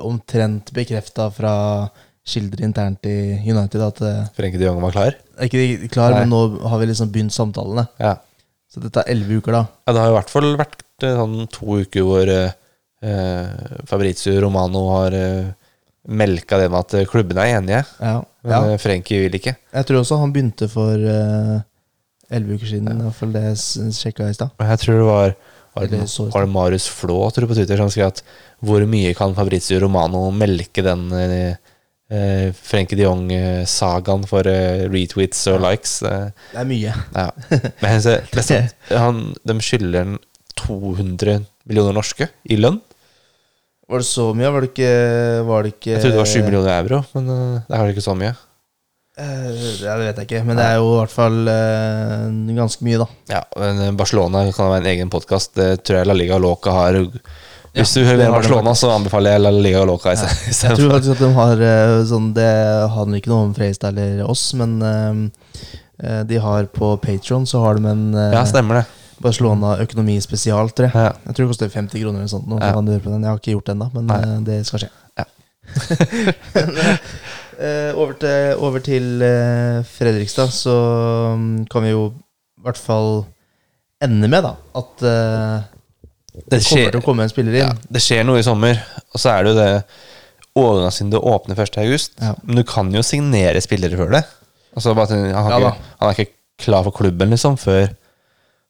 [0.00, 1.88] omtrent bekrefta fra
[2.30, 3.16] kilder internt i
[3.50, 4.00] United at
[4.36, 5.16] Frenke de Jong var klar.
[5.42, 6.22] ikke klar, Nei.
[6.24, 6.40] men nå
[6.70, 7.86] har vi liksom begynt samtalene.
[8.00, 8.16] Ja.
[8.70, 9.64] Så det tar elleve uker, da.
[9.86, 12.52] ja, det har i hvert fall vært eh, sånn to uker hvor eh,
[13.02, 15.48] eh, Fabrizio Romano har eh,
[16.10, 18.14] melka det med at eh, klubbene er enige, Ja.
[18.46, 18.60] men ja.
[18.76, 19.56] eh, Frenkie vil ikke.
[19.74, 21.56] Jeg tror også han begynte for eh,
[22.30, 22.92] elleve uker siden.
[22.94, 23.46] I hvert fall det
[23.98, 24.54] sjekka jeg i stad.
[24.62, 25.34] Jeg tror det var
[25.70, 25.98] var det,
[26.34, 28.22] var det Marius Flå tror jeg, på Twitter som skrev at
[28.66, 31.54] hvor mye kan Fabrizio Romano melke den eh,
[32.10, 35.96] eh, Frenkie de Jong-sagaen for eh, retweets og likes?
[36.06, 36.94] Eh, Det er mye.
[37.14, 37.26] ja.
[37.82, 40.18] Men så, nesten, han, de skylder han
[40.60, 42.80] 200 millioner norske i lønn.
[43.90, 44.50] Var det så mye?
[44.54, 44.92] Var det ikke,
[45.48, 48.04] var det ikke Jeg trodde det var 7 millioner euro, men eh, det er ikke
[48.06, 48.34] så mye.
[49.20, 49.46] Eh,
[49.82, 53.00] ja, det vet jeg ikke, men det er jo i hvert fall eh, ganske mye,
[53.02, 53.08] da.
[53.34, 55.56] Ja, men eh, Barcelona kan være en egen podkast.
[55.58, 57.00] Det tror jeg La Liga Loca har.
[57.76, 60.12] Hvis du vil Barcelona, så anbefaler jeg La Liga Loca.
[60.12, 60.28] i Ja.
[60.66, 62.50] Jeg tror faktisk at de har eh, sånn Det
[62.96, 67.78] handler ikke noe om Freistad eller oss, men eh, de har på Patron så har
[67.78, 68.84] de en uh, Ja, stemmer det.
[69.20, 70.96] Barcelona økonomispesial, tror jeg.
[70.96, 71.10] Ja.
[71.28, 72.48] Jeg tror det koster 50 kroner eller sånt.
[72.48, 72.72] Nå, Ja.
[72.72, 74.90] Jeg har ikke gjort det ennå, men eh, det skal skje.
[75.20, 75.28] Ja.
[78.00, 79.20] Over til, over til
[79.84, 80.72] Fredrikstad, så
[81.36, 83.26] mm, kan vi jo i hvert fall
[84.00, 85.04] ende med da at
[86.34, 87.68] Det det kommer til å komme en spiller inn.
[87.68, 88.80] Ja, det skjer noe i sommer,
[89.10, 89.70] og så er det jo det
[90.60, 91.80] overgangsvinduet åpner 1.
[91.82, 92.14] august.
[92.20, 92.34] Ja.
[92.42, 94.24] Men du kan jo signere spillere før det.
[94.76, 97.88] Altså, bare, han, har Ja ikke, han er ikke klar for klubben, liksom, før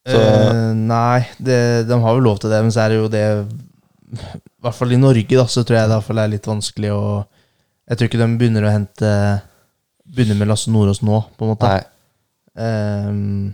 [0.08, 3.24] Eh, nei, det, de har jo lov til det, men så er det jo det
[4.16, 7.98] I hvert fall i Norge, da, så tror jeg det er litt vanskelig å Jeg
[7.98, 9.10] tror ikke de begynner å hente
[10.08, 11.68] Begynner med Lasse Nordås nå, på en måte.
[11.68, 11.84] Nei.
[12.58, 13.52] Ehm,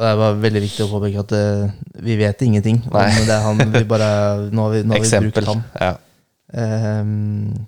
[0.00, 3.08] og det bare veldig viktig å påpeke at uh, vi vet ingenting om Nei.
[3.28, 3.58] det er han.
[3.74, 4.06] Vi bare,
[4.56, 5.60] nå har vi, nå har vi brukt han.
[5.76, 5.90] Ja.
[6.56, 7.66] Um,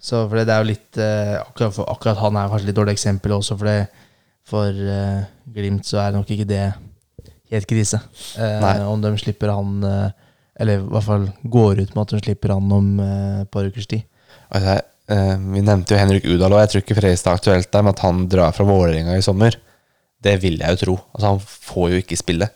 [0.00, 2.94] så for det er jo litt uh, akkurat, for, akkurat han er kanskje litt dårlig
[2.96, 4.06] eksempel også, for, det,
[4.48, 6.62] for uh, Glimt så er nok ikke det
[7.52, 8.00] helt krise.
[8.40, 12.72] Om de slipper han Eller i hvert fall går ut med at de slipper han
[12.72, 14.08] om et par ukers tid.
[14.48, 14.80] Altså,
[15.52, 18.02] vi nevnte jo Henrik Udal, og jeg tror ikke Fredrikstad er aktuelt der, men at
[18.02, 19.60] han drar fra Vålerenga i sommer.
[20.24, 20.98] Det vil jeg jo tro.
[21.14, 22.48] Altså, han får jo ikke spille.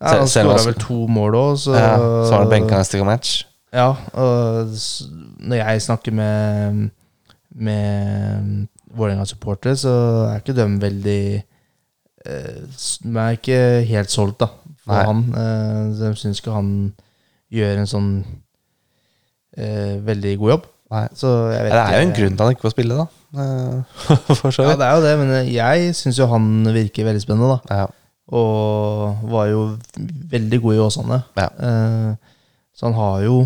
[0.00, 3.44] Ja, han skåra vel to mål òg, så Ja, så har han benka neste match.
[3.72, 4.72] Ja, og
[5.40, 6.90] når jeg snakker med
[7.56, 9.92] Med Vålerenga-supportere, så
[10.28, 11.20] er ikke de veldig
[12.26, 12.62] eh,
[13.04, 14.46] De er ikke helt solgt, da,
[14.84, 15.04] for Nei.
[15.04, 15.22] han.
[15.40, 16.70] Eh, de syns ikke han
[17.52, 18.10] gjør en sånn
[19.56, 20.66] eh, veldig god jobb.
[20.94, 21.04] Nei.
[21.18, 23.06] Så jeg vet Det er jo en grunn til han ikke får spille, da.
[23.36, 24.00] Eh,
[24.40, 27.56] For så Ja, det er jo det, men jeg syns jo han virker veldig spennende,
[27.56, 27.82] da.
[27.82, 27.86] Ja.
[28.36, 29.66] Og var jo
[30.32, 31.20] veldig god i Åsane.
[31.38, 31.48] Ja.
[31.68, 32.38] Eh,
[32.76, 33.40] så han har jo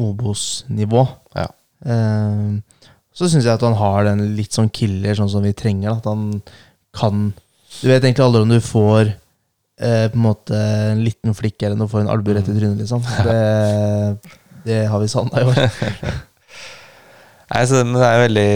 [0.00, 1.04] Obos-nivå.
[1.38, 1.46] Ja.
[1.86, 2.80] Eh,
[3.14, 6.00] så syns jeg at han har den litt sånn killer, sånn som vi trenger.
[6.00, 6.40] At han
[6.94, 7.28] kan
[7.80, 10.58] Du vet egentlig aldri om du får eh, på en måte
[10.92, 13.02] en liten flikk eller noe, får en albue rett i trynet, liksom.
[13.26, 15.58] Det, det har vi savna i år.
[17.54, 18.50] Nei, så, men det er veldig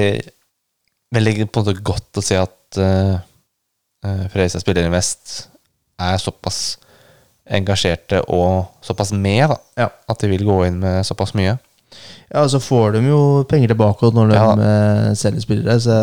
[1.15, 3.17] Veldig på en måte godt å se at uh,
[4.05, 5.49] Fredrikstad spiller Invest
[5.99, 6.77] er såpass
[7.49, 9.57] engasjerte og såpass med, da.
[9.81, 9.89] Ja.
[10.13, 11.57] At de vil gå inn med såpass mye.
[12.29, 14.49] Ja, og så får de jo penger tilbake når de Ja.
[14.53, 15.79] eh, selger spillere.
[15.81, 15.97] Så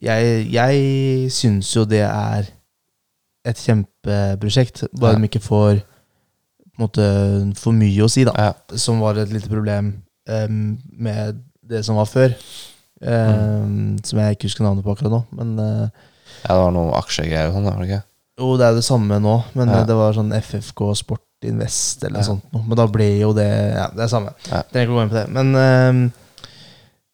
[0.00, 2.46] jeg, jeg syns jo det er
[3.44, 4.84] et kjempeprosjekt.
[4.94, 5.18] Bare Ja.
[5.18, 5.82] de ikke får
[6.78, 7.04] måte,
[7.58, 8.32] for mye å si, da.
[8.38, 8.52] Ja.
[8.78, 9.96] Som var et lite problem
[10.30, 12.32] um, med det som var før.
[13.02, 15.22] Em, Som jeg ikke husker navnet på akkurat nå.
[15.38, 15.88] Men eh,
[16.42, 18.02] Ja, det var noe aksjegreier og sånn, var det ikke?
[18.42, 19.36] jo, det er det samme nå.
[19.54, 19.80] Men Ja.
[19.80, 22.26] eh, det var sånn FFK Sport Invest eller Ja.
[22.30, 22.44] sånt.
[22.54, 24.32] Men da ble jo det Ja, det er samme.
[24.50, 24.62] Ja.
[24.62, 25.28] Trenger ikke å gå inn på det.
[25.30, 26.12] Men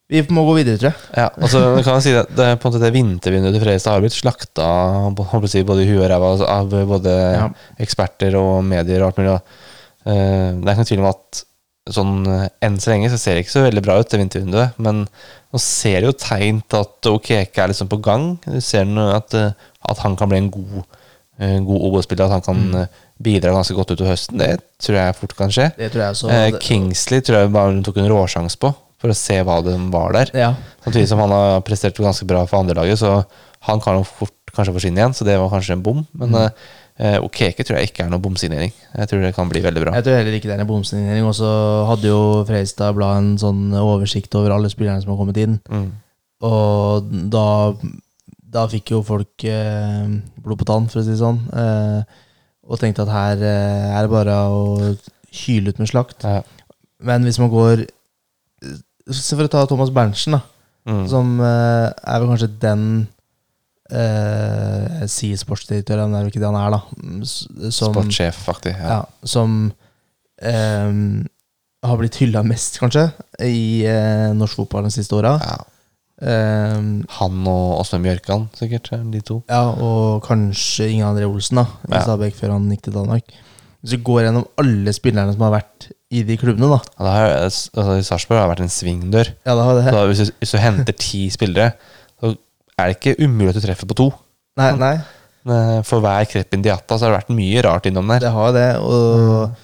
[0.09, 1.01] vi må gå videre, tror jeg.
[1.21, 4.01] Ja, altså, kan jeg si at det, på en måte det vintervinduet til Fredrikstad har
[4.01, 4.69] blitt slakta
[5.17, 7.49] både i huet og ræva altså, av både Ja.
[7.79, 9.41] eksperter og medier og alt mulig.
[10.09, 11.45] Det er ikke noen tvil om at
[11.95, 14.79] sånn eh, enn så lenge så ser det ikke så veldig bra ut, det vintervinduet.
[14.83, 15.05] Men
[15.53, 18.31] nå ser det jo tegn til at Okeke er liksom på gang.
[18.45, 19.53] Du ser at, eh,
[19.89, 20.83] at han kan bli en god,
[21.41, 22.27] eh, god OBO-spiller.
[22.27, 22.99] at han kan mm.
[23.23, 24.39] bidra ganske godt utover høsten.
[24.39, 25.71] Det tror jeg fort kan skje.
[25.79, 26.31] Det tror også.
[26.31, 29.77] Eh, Kingsley tror jeg bare hun tok en råsjanse på, for å se hva det
[29.93, 30.35] var der.
[30.37, 30.55] Ja.
[30.85, 33.23] Samtidig som han har prestert ganske bra for andrelaget, så
[33.69, 36.07] han kan jo fort kanskje forsvinne igjen, så det var kanskje en bom.
[36.13, 36.45] Men Mm.
[36.45, 36.51] eh,
[36.99, 38.73] Okeke tror jeg ikke er noe bomsignering.
[38.75, 39.95] Jeg tror det kan bli veldig bra.
[39.95, 41.29] Jeg tror heller ikke det er en bomsignering.
[41.29, 41.51] Og så
[41.87, 45.61] hadde jo Fredrikstad Blad en sånn oversikt over alle spillerne som har kommet inn.
[45.71, 45.89] Mm.
[46.49, 47.47] Og da,
[48.59, 50.11] da fikk jo folk eh,
[50.43, 51.41] blod på tann, for å si det sånn.
[51.55, 52.25] Eh,
[52.69, 54.91] og tenkte at her eh, er det bare å
[55.45, 56.27] hyle ut med slakt.
[56.27, 56.43] Ja.
[57.05, 57.87] Men hvis man går
[59.09, 60.43] Se For å ta Thomas Berntsen, da.
[60.89, 61.05] Mm.
[61.09, 62.83] Som eh, er vel kanskje den
[63.93, 66.81] eh, sier sportsdirektør, men det er jo ikke det han er, da.
[67.03, 68.79] Mm, Som, Sportssjef, faktisk.
[68.83, 68.99] Ja.
[68.99, 69.59] ja, som
[70.43, 70.93] eh,
[71.89, 73.09] har blitt hylla mest, kanskje,
[73.45, 75.37] i eh, norsk fotball de siste åra.
[75.43, 75.59] Ja.
[76.19, 78.89] Ehm, Han og Åsmund Bjørkan, sikkert.
[78.93, 79.43] eh, De to.
[79.49, 82.01] ja, og kanskje Inge André Olsen, da, i Ja.
[82.03, 83.23] Stabæk, før han gikk til Danmark.
[83.81, 87.13] Hvis du går gjennom alle spillerne som har vært i de klubbene, da Ja, det
[87.15, 89.29] har, altså, I Sarpsborg har det vært en svingdør.
[89.47, 91.73] Ja, det har det Så hvis, du, hvis du henter ti spillere,
[92.79, 94.11] er det ikke umulig at du treffer på to.
[94.59, 94.97] Nei, nei,
[95.49, 98.19] Eh, For hver krepp indiata så har det vært mye rart innom der.
[98.21, 98.65] det har det.
[98.85, 99.55] Og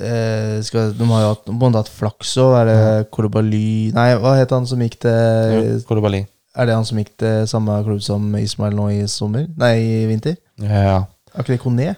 [0.00, 2.54] eh, skal, de har jo hatt, både hatt flaks òg.
[2.62, 6.22] Er det Kolobaly Nei, hva het han som gikk til Kolobali.
[6.56, 9.44] Er det han som gikk til samme klubb som Ismail nå i sommer?
[9.60, 10.38] Nei, i vinter?
[10.62, 11.02] Ja,
[11.34, 11.90] Er ikke det Kone?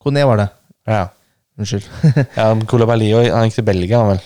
[0.00, 0.48] Kone var det.
[0.88, 1.08] ja.
[1.60, 1.84] Unnskyld.
[2.38, 4.22] ja Kolobali og han gikk til Belgia, han vel.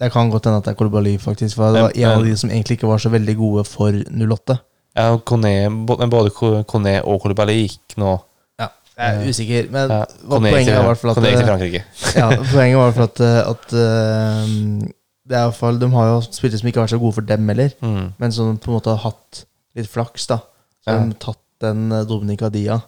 [0.00, 1.56] Det kan godt hende at det er Kolibali, faktisk.
[1.56, 4.56] For det var en av de som egentlig ikke var så veldig gode for 08.
[4.96, 5.52] Ja, Kone,
[5.86, 6.30] både
[6.66, 8.14] Kone og Kolibali gikk nå
[8.58, 8.66] Ja,
[8.98, 11.44] Jeg er usikker, men ja, Kone poenget er i hvert fall at Kone gikk til
[11.44, 11.82] eh, Frankrike.
[12.20, 14.90] ja, Poenget var i hvert fall at, eh, at eh,
[15.30, 17.14] det er i hvert fall, De har jo spillere som ikke har vært så gode
[17.20, 18.08] for dem heller, Mm.
[18.18, 19.44] men som på en måte har hatt
[19.78, 20.26] litt flaks.
[20.26, 20.40] da
[20.82, 20.98] Som Ja.
[20.98, 22.80] har tatt den Dominica Dia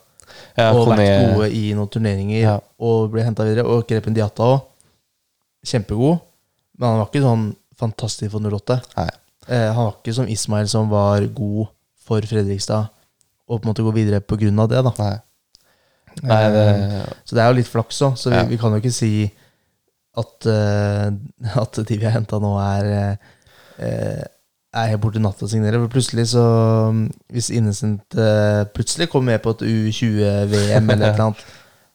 [0.59, 2.59] Ja, og vært gode i noen turneringer Ja.
[2.81, 3.65] og ble henta videre.
[3.69, 4.63] Og Krepen Diata òg.
[5.65, 6.19] Kjempegod,
[6.79, 7.45] men han var ikke sånn
[7.83, 8.79] fantastisk for 08.
[8.97, 9.09] Nei.
[9.49, 11.71] Eh, han var ikke som Ismail, som var god
[12.03, 12.91] for Fredrikstad,
[13.49, 14.83] og på en måte gå videre på grunn av det.
[14.87, 15.15] da Nei.
[16.23, 18.45] Nei, det, Eh, Så det er jo litt flaks òg, så vi, Ja.
[18.45, 19.33] vi kan jo ikke si
[20.17, 21.09] at, uh,
[21.63, 23.17] at de vi har henta nå, er
[23.81, 24.25] uh,
[24.73, 25.81] er helt borti natta å signere.
[25.81, 26.43] For plutselig så
[27.33, 31.45] Hvis Innocent uh, plutselig kommer med på et U20-VM eller et eller annet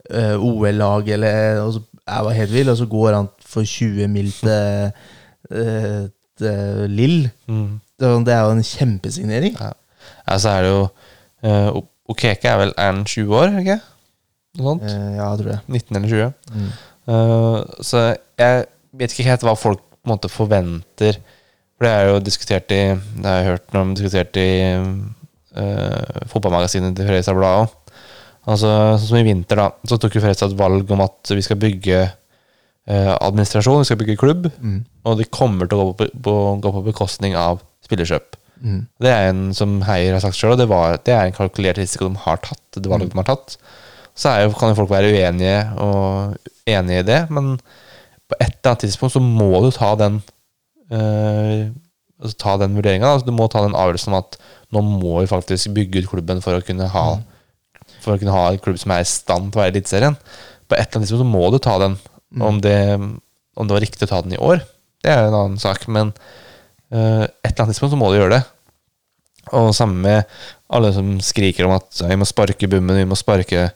[0.47, 4.95] OL-lag, eller og så er helt vill, og så går han for 20 mil til,
[5.51, 7.19] eh, til Lill.
[7.47, 7.67] mm.
[7.97, 9.55] Det det er jo en kjempesignering.
[9.57, 10.81] ja, så er det jo
[11.43, 13.79] uh, Okeke er vel er han 20 år, ikke?
[14.57, 14.85] Noe sånt?
[14.85, 15.59] Uh, ja, jeg tror det.
[15.67, 16.27] 19 eller 20.
[16.53, 16.69] Mm.
[17.07, 18.03] Uh, så
[18.37, 18.67] jeg
[18.99, 21.17] vet ikke helt hva folk på en måte forventer.
[21.77, 24.49] For det er jo diskutert i Det har jeg hørt når de diskutert i
[25.57, 27.75] uh, fotballmagasinet til Fredrikstad Blad òg.
[28.47, 31.43] Altså, sånn som i vinter, da, så tok jo Fredrikstad et valg om at vi
[31.43, 32.05] skal bygge
[32.95, 34.85] administrasjon, vi skal bygge klubb, Mm.
[35.05, 38.37] og det kommer til å gå på, på, gå på bekostning av spillerkjøp.
[38.63, 38.87] Mm.
[39.03, 41.77] Det er en som Heier har sagt sjøl, og det, var, det er en kalkulert
[41.77, 42.63] risiko de har tatt.
[42.73, 43.57] Det valget de har tatt.
[44.17, 47.57] Så jo, kan jo folk være uenige og enige i det, men
[48.27, 50.17] på et eller annet tidspunkt så må du ta den
[50.91, 51.69] øh,
[52.17, 53.13] altså ta den vurderinga.
[53.13, 54.39] Altså, du må ta den avgjørelsen om at
[54.73, 57.07] nå må vi faktisk bygge ut klubben for å kunne ha
[58.03, 60.15] For å kunne ha en klubb som er i stand til å være i Eliteserien.
[60.67, 61.95] På et eller annet tidspunkt så må du ta den.
[62.35, 62.77] Om, det,
[63.55, 64.59] om det var riktig å ta den i år,
[65.03, 65.87] det er en annen sak.
[65.91, 66.11] Men
[66.91, 68.43] uh, et eller annet tidspunkt så må du gjøre det.
[69.55, 70.37] Og samme med
[70.73, 73.69] alle som skriker om at vi må sparke Bummen, vi må sparke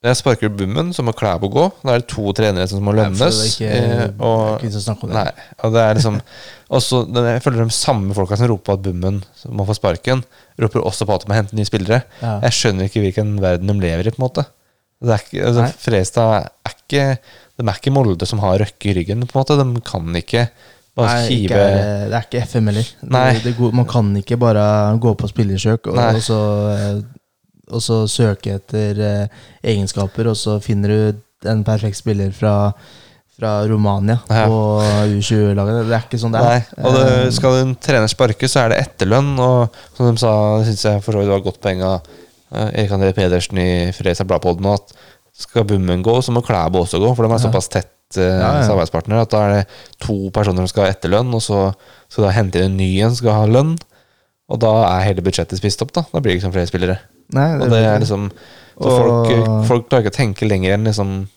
[0.00, 1.66] Når jeg sparker Bummen, så må Klæbo gå.
[1.84, 3.42] Da er det to trenere som må lønnes.
[3.52, 5.10] ikke, er og, det.
[5.12, 5.26] nei,
[5.60, 6.18] og det er liksom
[6.78, 9.20] også, Jeg føler de samme folka som roper at Bummen
[9.52, 10.24] må få sparken,
[10.60, 12.02] roper også på at de må hente nye spillere.
[12.22, 12.38] Ja.
[12.48, 14.48] Jeg skjønner ikke hvilken verden de lever i, på en måte.
[15.00, 17.04] Det er ikke, altså, Fredstad er ikke
[17.60, 19.56] De er ikke Molde som har Røkke i ryggen, på en måte.
[19.60, 20.46] De kan ikke
[20.96, 22.88] bare Nei, ikke hive er, det er ikke FM heller.
[23.14, 23.26] Nei.
[23.44, 24.64] Det, det man kan ikke bare
[25.00, 26.38] gå på spillersøk og, og, så,
[26.74, 27.02] eh,
[27.70, 29.44] og så søke etter eh,
[29.74, 32.54] egenskaper, og så finner du en perfekt spiller fra,
[33.38, 34.42] fra Romania Ja.
[34.50, 34.58] på
[35.14, 35.86] U20-laget.
[35.88, 36.82] Det er ikke sånn det Nei, er.
[36.84, 39.30] og det, Eh, skal en trener sparke, så er det etterlønn.
[39.40, 40.34] Og som de sa,
[40.66, 42.10] syns jeg for så vidt var godt poeng av
[42.50, 44.92] Erik André Pedersen i Fredrikstad Bladpodden, at
[45.32, 48.58] skal Bummen gå, så må Klæbo også gå, for de er såpass tett eh, Ja,
[48.60, 48.62] ja.
[48.66, 49.66] samarbeidspartner at da er det
[50.02, 51.72] to personer som skal ha etterlønn, og så
[52.08, 53.76] skal da hente inn en ny en som skal ha lønn.
[54.50, 56.02] Og da er hele budsjettet spist opp, da.
[56.12, 56.98] Da blir det ikke sånn flere spillere.
[57.32, 58.30] nei, Og det er liksom
[58.80, 61.28] Så Og- folk, folk klarer ikke å tenke lenger enn liksom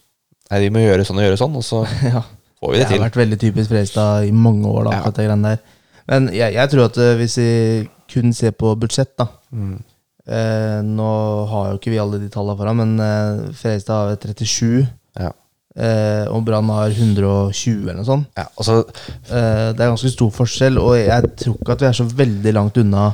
[0.51, 1.83] Nei, vi må gjøre sånn og gjøre sånn, og så
[2.13, 2.21] ja.
[2.61, 5.11] får vi Det det har vært veldig typisk Fredrikstad i mange år, da, Ja.
[5.11, 5.59] det greiene der.
[6.07, 9.83] Men jeg, jeg tror at eh, hvis vi kun ser på budsjett, da Mm.
[10.27, 11.09] Eh, Nå
[11.49, 14.87] har jo ikke vi alle de tallene foran, men eh, Fredrikstad har 37,
[15.19, 15.31] Ja.
[15.75, 18.27] eh, og Brann har 120 eller noe sånt.
[18.37, 18.83] Ja, altså,
[19.29, 22.53] Eh, det er ganske stor forskjell, og jeg tror ikke at vi er så veldig
[22.53, 23.13] langt unna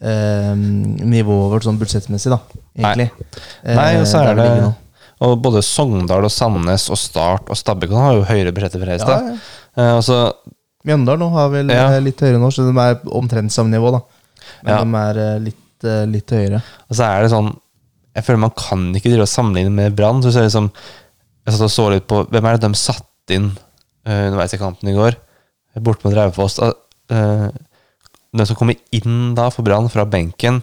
[0.00, 2.38] eh, nivået vårt sånn budsjettmessig, da,
[2.78, 3.10] egentlig.
[3.64, 4.74] Nei, og så Eh, er det.
[5.20, 8.86] Og både Sogndal og Sandnes og Start og Stabbekan har jo høyere budsjett enn Ja,
[8.86, 9.26] Fredrikstad.
[9.26, 9.36] ja.
[9.76, 10.54] Eh, altså, så
[10.86, 11.90] Mjøndalen har vel Ja.
[11.92, 14.00] eh, litt høyere nå, så de er omtrent samme nivå, da.
[14.64, 14.84] Men Ja.
[14.84, 15.38] de er eh,
[15.80, 16.62] litt, eh, litt høyere.
[16.88, 17.50] og så er det sånn
[18.14, 20.22] Jeg føler man kan ikke drive og sammenligne med Brann.
[20.22, 20.70] Så liksom
[21.46, 23.52] Jeg satt og så litt på Hvem er det de satte inn
[24.06, 25.16] uh, underveis i kampen i går?
[25.78, 26.58] Borte mot Raufoss.
[26.58, 27.50] Uh,
[28.34, 30.62] den som kommer inn da for Brann fra benken,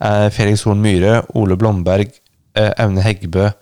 [0.00, 2.10] er Felix Horn Myhre, Ole Blomberg,
[2.58, 3.52] uh, Aune Heggebø,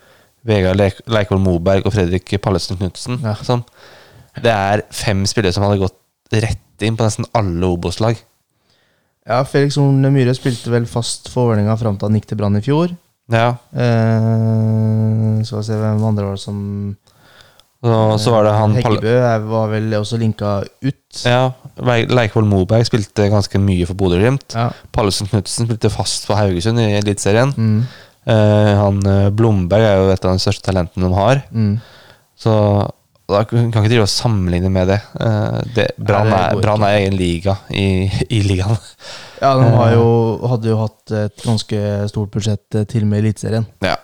[0.46, 3.20] Vegard Leik- Leikvoll Moberg og Fredrik Pallesen Knutsen.
[3.20, 3.34] Ja.
[3.44, 3.64] Sånn.
[4.40, 6.00] Det er fem spillere som hadde gått
[6.32, 8.16] rett inn på nesten alle Obos-lag.
[9.26, 12.58] Ja, Felix Horne Myhre spilte vel fast for Vålerenga fram til han gikk til Brann
[12.58, 12.92] i fjor.
[13.32, 13.48] Ja.
[13.74, 16.60] Eh, skal vi se hvem andre var det som
[17.86, 19.16] Og så var det han Heggebø
[19.50, 21.20] var vel også linka ut.
[21.26, 21.50] Ja,
[21.82, 24.54] Leikvoll Moberg spilte ganske mye for Bodø-Glimt.
[24.54, 24.70] Ja.
[24.94, 27.54] Pallesen Knutsen spilte fast for Haugesund i Eliteserien.
[27.56, 27.80] Mm,
[28.26, 31.44] Eh, han eh, Blomberg er jo et av de største talentene de har.
[31.54, 31.76] mm.
[32.36, 32.52] Så
[33.26, 34.98] da kan ikke drive og sammenligne med det.
[35.20, 38.78] Eh, det Brann er, er egen liga i, i ligaen.
[39.40, 40.04] Ja, de har jo,
[40.52, 41.80] hadde jo hatt et ganske
[42.12, 43.66] stort budsjett eh, til med Eliteserien.
[43.84, 43.96] Ja.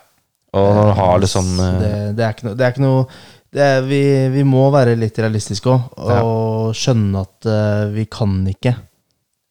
[0.53, 2.85] Og når du har Eh, liksom eh, det, det er ikke noe, det er ikke
[2.85, 3.07] noe
[3.53, 4.01] det er, vi,
[4.33, 8.73] vi må være litt realistiske òg, og skjønne at eh, vi kan ikke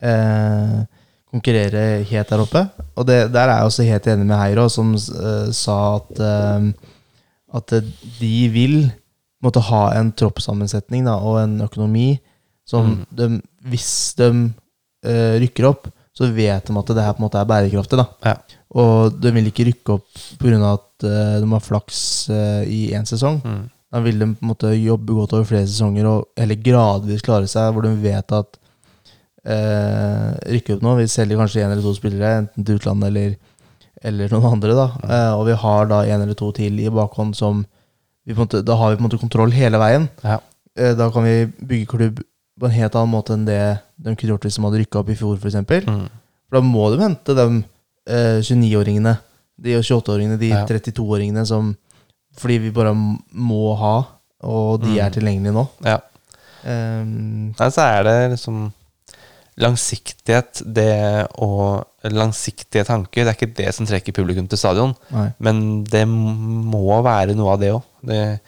[0.02, 0.80] eh,
[1.32, 2.64] konkurrere helt der oppe.
[2.98, 6.66] Og det, der er jeg også helt enig med Heiro, som eh, sa at, eh,
[7.60, 7.76] at
[8.18, 8.76] de vil
[9.43, 12.14] måtte ha en troppssammensetning da, og en økonomi
[12.68, 14.28] som de, hvis de
[15.09, 17.99] uh, rykker opp, så vet de at det her på en måte er bærekraftig.
[17.99, 18.36] da Ja.
[18.78, 20.72] og de vil ikke rykke opp pga.
[20.72, 23.40] at uh, de har flaks uh, i én sesong.
[23.45, 23.62] mm.
[23.93, 27.49] Da vil de på en måte jobbe godt over flere sesonger og heller gradvis klare
[27.51, 28.57] seg, hvor de vet at
[29.49, 33.34] uh, rykker opp nå Vi selger kanskje én eller to spillere, enten til utlandet eller,
[34.03, 34.72] eller noen andre.
[34.78, 34.88] da
[35.36, 37.66] Og vi har da én eller to til i bakhånd som
[38.26, 40.08] måte, Da har vi på en måte kontroll hele veien.
[40.22, 40.38] Ja.
[40.78, 42.20] Eh, da kan vi bygge klubb
[42.60, 45.08] på en helt annen måte enn det de kunne gjort hvis de hadde rykka opp
[45.10, 45.54] i fjor, f.eks.
[45.88, 46.08] Mm.
[46.48, 47.46] For da må de hente de
[48.06, 49.16] eh, 29-åringene,
[49.62, 50.64] de 28-åringene, de Ja.
[50.66, 51.76] 32-åringene som
[52.38, 54.04] Fordi vi bare må ha,
[54.42, 54.98] og de Mm.
[55.04, 55.68] er tilgjengelige nå.
[55.84, 55.98] ja.
[56.64, 58.72] Um, Nei, så er det liksom
[59.58, 63.24] langsiktighet det og langsiktige tanker.
[63.24, 64.94] Det er ikke det som trekker publikum til stadion.
[65.12, 65.28] nei.
[65.38, 67.82] Men det må være noe av det òg.
[68.03, 68.40] Det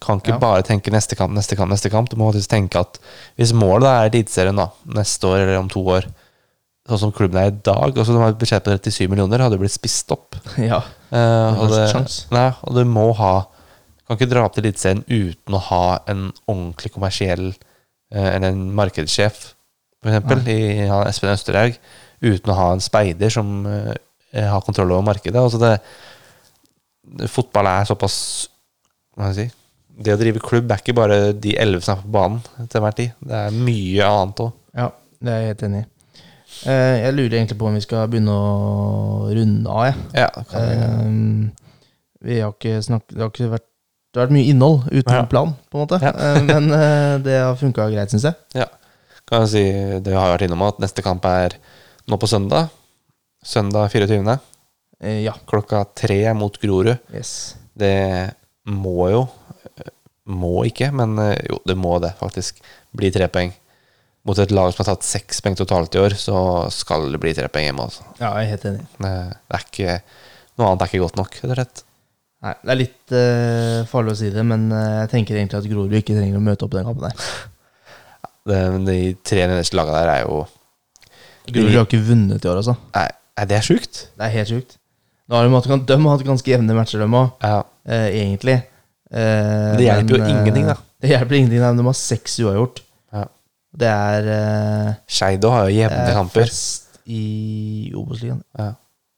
[0.00, 0.38] kan ikke Ja.
[0.38, 2.08] bare tenke neste kamp, neste kamp, neste kamp.
[2.08, 2.98] Du må faktisk tenke at
[3.38, 6.06] hvis målet er Eliteserien neste år eller om to år,
[6.88, 9.58] sånn som klubben er i dag altså De har et budsjett på 37 millioner, hadde
[9.58, 10.34] blitt spist opp.
[10.58, 10.82] ja.
[11.10, 13.46] Har og, det, nei, og du må ha
[14.12, 18.64] kan ikke dra opp til Eliteserien uten å ha en ordentlig kommersiell uh, Eller en
[18.76, 19.52] markedssjef,
[20.04, 21.78] eksempel, i Espen Østerhaug.
[22.22, 25.36] Uten å ha en speider som eh, har kontroll over markedet.
[25.42, 25.72] Altså det,
[27.30, 28.16] fotball er såpass
[29.16, 32.04] Hva skal jeg si Det å drive klubb er ikke bare de elleve som er
[32.04, 32.38] på banen
[32.70, 33.10] til enhver tid.
[33.20, 34.52] Det er mye annet òg.
[34.78, 34.86] Ja,
[35.20, 35.88] det er jeg helt enig i.
[36.62, 40.00] Eh, jeg lurer egentlig på om vi skal begynne å runde av.
[40.16, 41.50] Ja, vi- Eh,
[42.22, 43.68] vi har ikke snakket Det har ikke vært
[44.12, 45.22] det har vært mye innhold uten Ja.
[45.24, 45.98] plan, på en måte.
[46.04, 46.10] Ja.
[46.12, 48.68] Eh, men eh, det har funka greit, syns jeg.
[49.26, 51.54] kan jeg si Det har vært innom at neste kamp er
[52.10, 52.70] nå på søndag.
[53.44, 54.38] Søndag 24.
[55.02, 55.34] Eh, ja.
[55.46, 56.96] Klokka tre mot Grorud.
[57.14, 57.56] Yes.
[57.74, 58.30] Det
[58.68, 59.22] må jo
[60.32, 62.60] Må ikke, men eh, jo, det må det faktisk.
[62.94, 63.50] Bli tre poeng.
[64.22, 66.36] Mot et lag som har tatt seks poeng totalt i år, så
[66.70, 67.88] skal det bli tre poeng hjemme.
[67.90, 68.06] Også.
[68.20, 68.84] Ja, jeg er helt enig.
[68.98, 69.96] Det, det er ikke
[70.60, 71.82] Noe annet er ikke godt nok, rett og slett.
[72.42, 75.68] Nei, Det er litt uh, farlig å si det, men eh, jeg tenker egentlig at
[75.70, 77.24] Grorud ikke trenger å møte opp den kampen der.
[78.42, 80.40] Det, de tre nederste lagene der er jo
[81.50, 82.76] Grorud har ikke vunnet i år, altså.
[82.94, 83.08] Nei,
[83.42, 84.04] er det sjukt.
[84.18, 84.76] Det er helt sjukt.
[85.28, 87.62] Nå har de, hatt, de har hatt ganske jevne matcher, de òg, Ja.
[87.86, 88.58] eh, egentlig.
[89.12, 90.76] Eh, Det hjelper men, jo ingenting, da.
[91.02, 92.82] Det hjelper ingenting, nei, men de har seks uavgjort.
[93.12, 93.24] Ja.
[93.76, 96.48] Det er eh, Skeido har jo jevne er kamper.
[97.06, 97.22] i
[97.96, 98.42] Obos-ligaen.
[98.58, 98.72] Ja.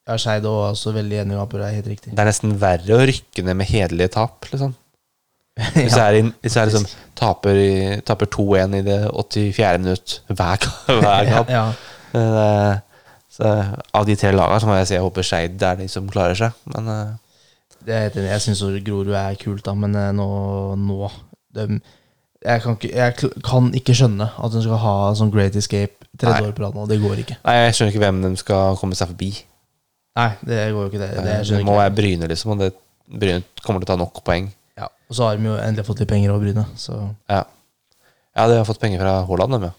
[0.09, 2.11] Ja, Skeido og også veldig jevne kamper, det er helt riktig.
[2.14, 4.75] Det er nesten verre å rykke ned med hederlige tap, liksom.
[5.77, 7.59] Hvis Ja, jeg hvis jeg liksom taper,
[8.05, 9.79] taper 2-1 i det 84.
[9.79, 11.75] minutt hver, hver kamp ja, Eh,
[13.34, 13.50] Så
[13.94, 16.38] Av de tre lagene så må jeg si jeg håper Skeid er de som klarer
[16.38, 16.54] seg.
[16.70, 17.14] Men eh,
[17.84, 18.18] det er helt.
[18.30, 20.28] Jeg syns Grorud er kult, da, men eh, nå,
[20.80, 21.10] nå
[21.54, 21.80] de,
[22.44, 26.48] jeg, kan ikke, jeg kan ikke skjønne at de skal ha sånn Great Escape tredje
[26.48, 26.86] år på rad nå.
[26.90, 27.38] Det går ikke.
[27.44, 29.30] Nei, jeg skjønner ikke hvem de skal komme seg forbi.
[30.14, 31.02] Nei, det går jo ikke.
[31.02, 32.54] Det, det Eh, det må være Bryne, liksom.
[32.54, 32.70] Og det,
[33.10, 34.50] Bryne kommer til å ta nok poeng.
[34.78, 34.90] Ja.
[35.10, 37.00] Og så har de jo endelig fått litt penger over Bryne, så
[37.30, 37.42] Ja,
[38.38, 39.74] ja de har fått penger fra Haaland, dem, ja.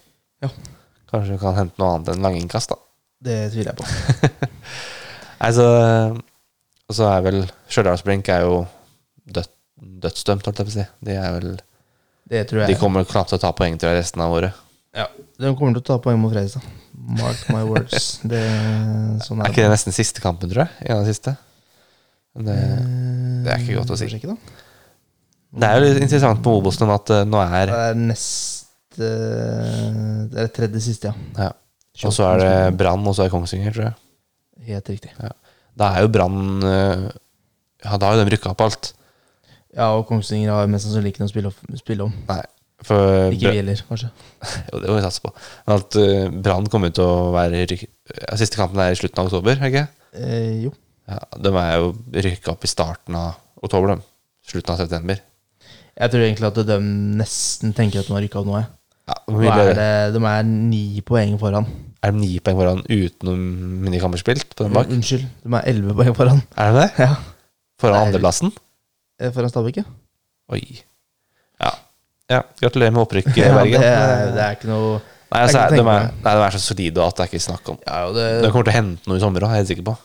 [0.47, 0.74] Ja.
[1.15, 2.79] Kanskje du kan hente noe annet enn langinnkast, da.
[3.25, 3.87] det tviler jeg på.
[5.45, 5.65] Altså,
[6.87, 8.61] og så er vel Stjørdalsblink er jo
[9.35, 9.49] død,
[10.05, 10.85] dødsdømt, holdt jeg på å si.
[11.05, 11.49] De, er vel,
[12.31, 14.61] Det tror de kommer knapt til å ta poeng til resten av året.
[14.95, 16.63] De kommer til å ta poeng mot Fredrikstad.
[17.19, 18.15] Mark my words.
[18.31, 18.41] Det,
[19.25, 20.85] sånn Er ikke det nesten siste kampen, tror jeg?
[20.87, 21.35] En av de siste?
[22.35, 22.55] Det,
[23.45, 24.07] det er ikke godt å si.
[24.23, 24.35] Da.
[25.59, 28.54] det er jo litt interessant på Obos at eh, nå er Det er nest eh,
[28.99, 31.47] Det er tredje siste, ja.
[31.47, 31.51] ja.
[32.03, 33.95] Og så er det Brann, og så er det Kongsvinger, tror jeg.
[34.71, 35.13] Helt riktig.
[35.75, 37.07] Da er jo Brann eh,
[37.85, 38.91] Ja, da har jo de rykka opp alt.
[39.75, 42.13] Ja, og Kongsvinger har mest sannsynlig ikke noe å spille, spille om.
[42.29, 42.43] Nei.
[42.85, 44.09] For Ikke vi heller, kanskje.
[44.69, 45.31] Jo, det må vi satse på.
[45.65, 47.85] Men at uh, Brann kommer til å være ryk...
[48.11, 49.85] ja, Siste kampen er i slutten av oktober, er ikke?
[50.19, 50.73] Eh, jo.
[51.09, 51.93] Ja, de er jo
[52.27, 54.05] rykka opp i starten av oktober, de.
[54.45, 55.21] Slutten av september.
[55.95, 56.77] Jeg tror egentlig at de
[57.21, 58.57] nesten tenker at de har rykka opp nå.
[58.59, 58.69] jeg.
[59.05, 59.15] Ja,
[59.61, 61.67] er det, de er ni poeng foran.
[62.05, 63.39] er de ni poeng foran utenom
[63.85, 64.89] minikamper spilt på den bak?
[64.93, 66.41] Unnskyld, de er elleve poeng foran.
[66.57, 66.89] Er de det?
[67.05, 67.15] Ja,
[67.81, 68.51] Foran andreplassen?
[69.19, 69.83] eh, Foran Stabæk, ja.
[70.53, 70.61] Oi.
[71.61, 71.71] Ja.
[72.31, 72.41] ja.
[72.61, 73.81] Gratulerer med opprykket, ja Bergen.
[73.81, 74.95] det, er, det er ikke noe
[75.33, 77.77] Nei, altså, de, er, nei, de er så solide at det er ikke snakk om.
[77.83, 79.95] Ja, det, De kommer til å hente noe i sommer òg, er jeg sikker på.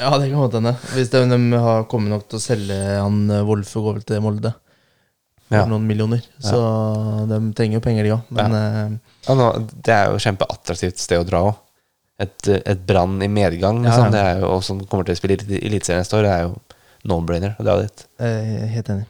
[0.00, 0.72] ja det kan godt hende.
[0.94, 3.18] Hvis de, de har kommet nok til å selge han
[3.48, 4.54] Wolfe og gå til Molde
[5.52, 5.64] Ja.
[5.68, 6.22] noen millioner.
[6.40, 6.58] Så
[7.28, 8.22] de trenger jo penger, de òg.
[8.30, 8.56] Men
[9.28, 9.50] Ja, nå,
[9.84, 11.54] det er jo et kjempeattraktivt sted å dra òg.
[12.22, 14.04] Et, et brann i medgang, Ja, liksom.
[14.04, 14.10] ja.
[14.14, 16.42] Det er jo, og som kommer til å spille i Eliteserien neste år, det er
[16.46, 16.52] jo
[17.10, 17.56] no-brainer.
[17.58, 18.04] å dra dit.
[18.22, 19.06] eh, helt enig.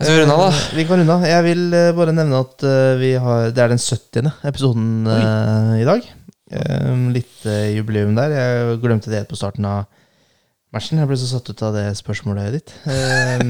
[0.00, 0.48] Så vi runder av, da.
[0.50, 1.22] Eh, Vi kan runde av.
[1.28, 2.64] Jeg vil eh, bare nevne at
[2.98, 4.30] vi har, det er den 70.
[4.50, 6.08] episoden eh, i dag.
[7.14, 7.44] Litt
[7.74, 8.30] jubileum der.
[8.34, 9.84] Jeg glemte det på starten av
[10.74, 11.00] matchen.
[11.00, 12.74] Jeg ble så satt ut av det spørsmålet ditt.
[12.90, 13.44] Eh,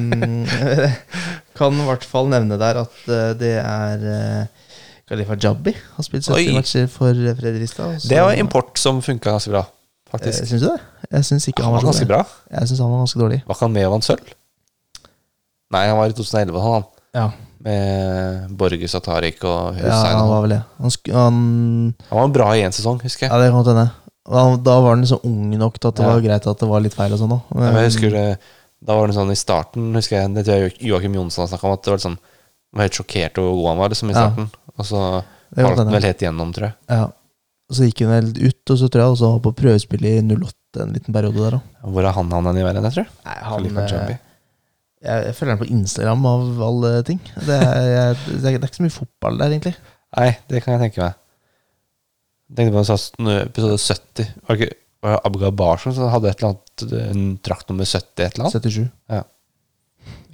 [1.59, 4.64] kan i hvert fall nevne der at eh, det er eh,
[5.09, 6.45] Khalifa Jabbi har spilt 70 Oi.
[6.57, 8.05] matcher for eh, Fredrikstad.
[8.09, 9.64] Det var import som funka ganske bra,
[10.11, 10.47] faktisk.
[10.49, 10.79] Syns du det?
[11.11, 12.22] Jeg syns ikke Han han var var ganske bra.
[12.55, 13.41] Jeg syns han var ganske dårlig.
[13.47, 14.37] Var ikke han med og vant sølv?
[15.75, 16.89] Nei, han var i 2011, han.
[17.14, 17.27] Ja,
[17.64, 19.89] Med Borge Satarik og Hussein.
[19.89, 20.62] ja han han, var vel det.
[20.83, 21.37] Han, han
[22.11, 23.33] han var bra i én sesong, husker jeg.
[23.33, 23.87] Ja, det kan hende.
[24.31, 26.12] Han- Da var han liksom ung nok til at det Ja.
[26.12, 27.43] var greit at det var litt feil og sånn òg.
[27.55, 28.39] Ja, men jeg husker det
[28.85, 31.72] Da var det sånn i starten husker jeg, Det tror jeg Joakim Jonsson snakka om.
[31.72, 34.12] At det var sånn Han var helt sjokkert over hvor god han var liksom i
[34.12, 34.31] Ja.
[34.31, 34.51] starten.
[34.79, 35.93] Og så Det falt hende.
[35.93, 36.75] vel helt igjennom, tror jeg.
[36.91, 37.11] Ja.
[37.72, 40.83] Så gikk han vel ut, og så tror jeg også var på prøvespill i 08
[40.83, 41.62] en liten periode der òg.
[41.85, 43.07] Hvor er han han er i verden, jeg tror?
[43.25, 44.12] Khalifa han Jabbi.
[44.12, 44.18] eh,
[45.05, 47.20] jeg, jeg følger han på Instagram av alle ting.
[47.39, 49.75] Det er, jeg, det er, det er ikke så mye fotball der, egentlig.
[50.16, 51.14] Nei, det kan jeg tenke meg.
[52.55, 54.33] Tenkte på en sånn episode 70.
[54.47, 58.39] Var det ikke var det som hadde et eller annet en trakt nummer 70 et
[58.39, 58.55] eller annet?
[58.65, 58.85] 77.
[59.13, 59.25] Ja.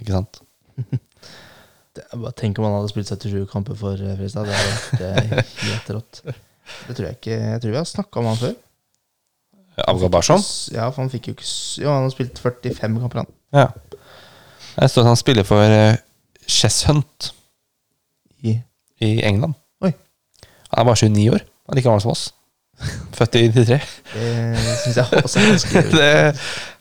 [0.01, 0.43] Ikke sant?
[1.91, 4.47] Det, er bare Tenk om han hadde spilt 77 kamper for eh, Fredrikstad.
[4.47, 6.21] Det det, eh, helt rått.
[6.87, 8.53] Det tror jeg ikke Jeg tror vi har snakka om han før.
[9.91, 10.39] Abga Barsom?
[10.71, 11.49] Ja, for han fikk jo ikke
[11.83, 13.33] Jo, han har spilt 45 kamper, han.
[13.51, 13.67] Ja.
[14.77, 15.75] Jeg står at han spiller for
[16.47, 17.33] Chess Hunt
[18.39, 18.61] I
[19.03, 19.59] i England.
[19.83, 19.91] Oi.
[20.71, 21.43] Han er bare 29 år.
[21.71, 22.27] Er like gammel som oss.
[23.17, 23.77] Født i 93.
[24.13, 26.09] Det syns jeg også er ganske Det,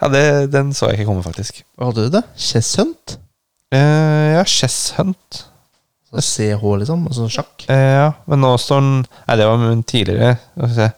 [0.01, 1.63] ja, det, den så jeg ikke komme, faktisk.
[1.79, 2.25] Hva hadde du det?
[2.41, 3.19] Chesshunt?
[3.71, 5.45] Eh, ja, Chess Hunt.
[6.11, 7.05] Så CH, liksom?
[7.07, 7.69] Altså sjakk?
[7.71, 10.33] Eh, ja, men nå står den Nei, det var min tidligere.
[10.57, 10.89] Skal vi se.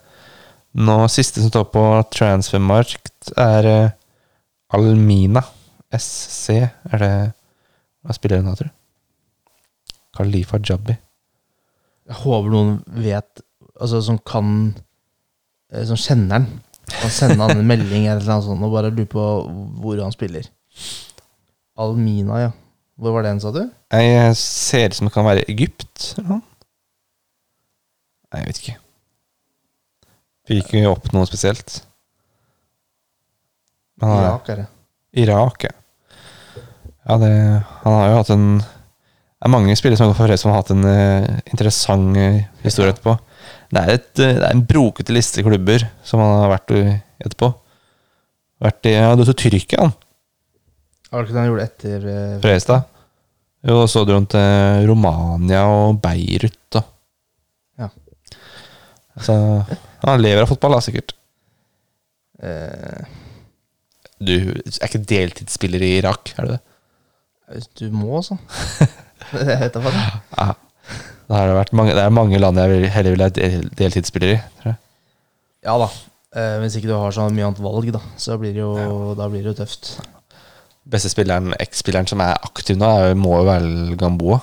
[0.88, 1.82] Nå Siste som står på
[2.14, 3.90] transfermarkt, er eh,
[4.72, 5.44] Almina.
[5.92, 6.62] SC.
[6.88, 7.14] Er det
[8.02, 8.78] Hva spiller den da, tror du?
[10.16, 10.96] Khalifa Jabbi.
[12.08, 12.72] Jeg håper noen
[13.04, 13.44] vet
[13.82, 14.48] Altså som kan
[15.72, 16.46] eh, Som kjenner han.
[16.92, 19.22] Kan sende han en melding eller noe sånt og bare lure på
[19.82, 20.46] hvor han spiller.
[21.80, 22.50] Almina, ja.
[23.00, 23.62] Hvor var det hen, sa du?
[23.94, 26.42] Jeg ser ut som det kan være Egypt eller noe.
[28.32, 28.74] Nei, jeg vet ikke.
[30.50, 31.80] Fikk jo opp noe spesielt.
[34.02, 34.66] Han er- Irak, er det.
[35.22, 35.72] Irak, ja.
[37.08, 37.32] Ja, det,
[37.82, 40.52] han har jo hatt en Det er mange spillere som har gått for Fred som
[40.52, 43.16] har hatt en uh, interessant uh, historie etterpå.
[43.72, 46.82] Det er, et, eh, det er en brokete liste klubber som han har vært i
[47.24, 47.48] etterpå.
[48.62, 49.94] Vært i, ja, du så Tyrkia, han.
[51.12, 52.84] Var det ikke det han gjorde etter eh, Fredrikstad.
[53.62, 56.82] Jo, og så dro han til Romania og Beirut, da.
[57.80, 57.88] Ja.
[59.22, 59.34] Så
[60.02, 61.14] han lever av fotball, da, sikkert.
[62.42, 63.04] eh,
[64.22, 66.60] Du er ikke deltidsspiller i Irak, er du det?
[67.80, 68.36] Du må, så.
[69.32, 70.20] Det vet jeg hva det er.
[70.38, 70.48] Ja.
[71.32, 74.40] Det, mange, det er mange land jeg vil, heller vil ha del, deltidsspiller i.
[74.60, 74.80] Tror jeg.
[75.64, 75.88] Ja da.
[76.32, 78.72] Eh, hvis ikke du har så mye annet valg, da, så blir det jo,
[79.16, 79.94] da blir det jo tøft.
[80.92, 84.40] Beste spilleren, X-spilleren som er aktiv nå, er, må jo være Gamboa.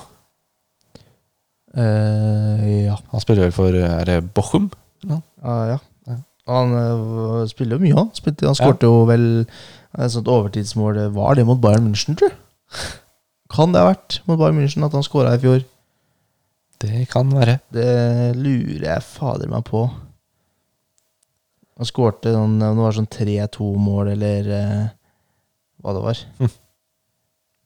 [1.76, 2.96] Eh, ja.
[3.12, 4.70] Han spiller vel for er det Bochum?
[5.06, 5.78] Ah, ja.
[6.08, 6.16] Ja.
[6.50, 8.10] Han uh, spiller jo mye, han.
[8.16, 12.38] Spilte, han skårte jo vel et sånt overtidsmål Var det mot Bayern München, tror jeg?
[13.50, 15.62] Kan det ha vært mot Bayern München at han skåra i fjor?
[16.80, 17.58] Det kan være.
[17.74, 17.88] Det
[18.38, 19.82] lurer jeg fader meg på.
[21.80, 24.88] Han skårte noen, det var sånn 3-2-mål, eller eh,
[25.80, 26.22] hva det var.
[26.40, 26.50] Hm.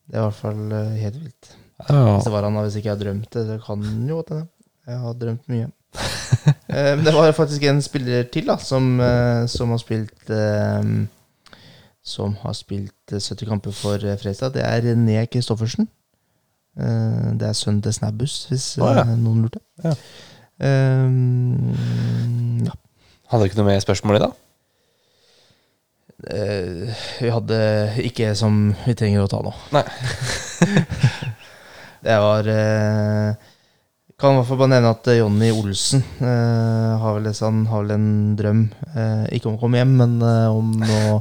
[0.05, 1.55] Det er i hvert fall eh, helt vilt.
[1.89, 4.37] Ja, Hvis det var han, hvis ikke jeg har drømt det, det kan jo det.
[4.37, 4.51] hende.
[4.87, 5.71] Jeg har drømt mye.
[6.75, 10.89] Eh, Men det var faktisk en spiller til da som, eh, som har spilt eh,
[12.05, 14.19] Som har spilt eh, 70 kamper for Fredstad.
[14.21, 14.55] Fredrikstad.
[14.57, 15.87] Det er René Christoffersen.
[16.75, 19.05] Eh, Det er sønnen til Snabbus, hvis Å, ja.
[19.05, 19.61] eh, noen lurte.
[19.85, 19.95] Ja.
[20.55, 21.75] Um,
[22.63, 22.75] ja.
[23.31, 24.41] Hadde du ikke noe mer spørsmål i, dag?
[26.25, 27.59] Uh, vi hadde
[28.07, 29.53] ikke som vi trenger å ta nå.
[29.75, 29.83] Nei.
[32.07, 33.35] det var uh,
[34.15, 37.97] Kan i hvert fall bare nevne at Jonny Olsen uh, har, vel, han har vel
[37.97, 38.09] en
[38.39, 38.63] drøm,
[39.35, 40.13] ikke om å komme hjem, men
[40.55, 41.19] om å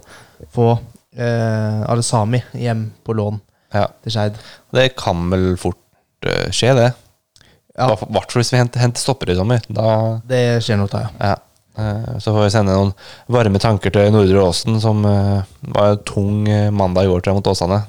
[0.53, 3.41] få uh, Alesami hjem på lån
[3.73, 3.87] Ja.
[4.03, 4.37] til Skeid.
[4.73, 5.79] Det kan vel fort
[6.27, 6.91] uh, skje, det.
[7.73, 7.87] Ja.
[7.89, 9.63] Hvert fall hvis vi henter, henter stoppere i sommer.
[9.65, 11.31] Da Det skjer nok da, ja.
[11.33, 11.39] Ja.
[11.73, 12.91] Uh, Så får vi sende noen
[13.33, 15.41] varme tanker til Nordre Åsen, som uh,
[15.73, 16.43] var en tung
[16.75, 17.79] mandag i går tror jeg, mot Åsane.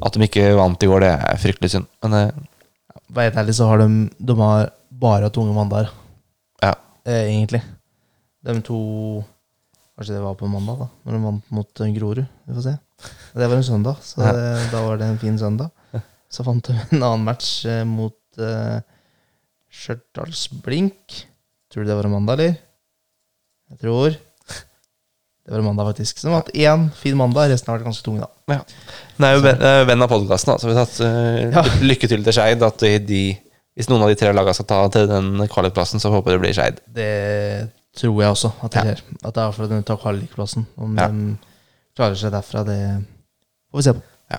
[0.00, 1.90] At de ikke vant i går, det er fryktelig synd.
[2.06, 2.30] Men
[3.10, 4.70] For helt ærlig så har de, de har
[5.02, 5.90] bare hatt unge mandager,
[6.62, 6.72] ja.
[7.04, 7.60] egentlig.
[8.46, 8.78] De to
[10.00, 12.22] Kanskje det var på mandag, da Når de vant mot eh, Grorud.
[12.48, 12.72] Vi får se.
[13.36, 14.30] Det var en søndag, så Ja.
[14.32, 15.68] det, da var det en fin søndag.
[16.32, 18.78] Så fant de en annen match eh, mot uh,
[19.68, 21.18] Stjørdalsblink.
[21.68, 22.54] Tror du det var en mandag, eller?
[23.70, 26.18] Jeg tror Det var en mandag, faktisk.
[26.18, 28.60] Så de har hatt én fin mandag, resten har vært ganske tunge, da.
[29.18, 31.64] Det er jo venn, er venn av podkasten, så vi har tatt uh, Ja.
[31.90, 32.62] lykke til til Skeid.
[32.62, 33.22] At de, de,
[33.76, 36.44] hvis noen av de tre lagene skal ta til den kvalikplassen, så håper jeg det
[36.46, 36.80] blir Skeid.
[36.88, 37.10] Det
[37.96, 38.94] tror jeg også at det Ja.
[39.24, 40.66] At det er for den tar kvalikplassen.
[40.78, 41.08] Om Ja.
[41.08, 41.36] de
[41.96, 43.04] klarer seg derfra, det
[43.70, 44.02] får vi se på.
[44.30, 44.38] Ja.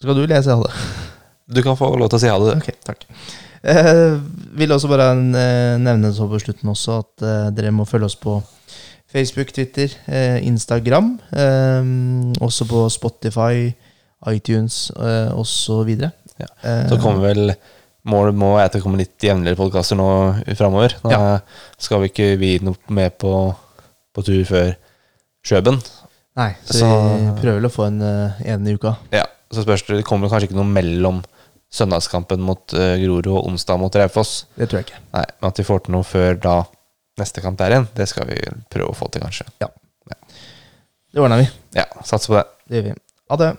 [0.00, 0.72] Skal du lese ha det?
[1.54, 2.56] Du kan få lov til å si ha det.
[2.62, 3.04] Ok, takk.
[3.64, 4.18] Eh,
[4.58, 8.16] vil også bare eh, nevne så på slutten også at eh, dere må følge oss
[8.20, 8.42] på
[9.14, 11.18] Facebook, Twitter, eh, Instagram.
[11.32, 11.82] Eh,
[12.44, 13.72] også på Spotify,
[14.32, 15.94] iTunes eh, osv.
[16.40, 16.48] Ja.
[16.88, 17.54] Så kommer vel
[18.04, 20.06] Målet må at det kommer litt jevnligere podkaster nå
[20.58, 20.92] framover.
[21.02, 21.40] Da Ja.
[21.80, 23.30] skal vi ikke vi noe med på,
[24.14, 24.74] på tur før
[25.44, 25.78] Sjøben.
[26.36, 28.96] Nei, så, Så- vi prøver vel å få en uh, en i uka.
[29.12, 31.22] Ja, så spørs det, det kommer kanskje ikke noe mellom
[31.72, 34.44] søndagskampen mot uh, Grorud og onsdag mot Raufoss.
[34.58, 35.00] Det tror jeg ikke.
[35.14, 36.56] Nei, men at vi får til noe før da
[37.20, 38.40] neste kamp der igjen, det skal vi
[38.72, 39.46] prøve å få til, kanskje.
[39.62, 39.68] Ja.
[41.14, 41.48] Det ordner vi.
[41.78, 42.44] Ja, satser på det.
[42.68, 42.94] Det gjør vi.
[43.30, 43.50] Ha det.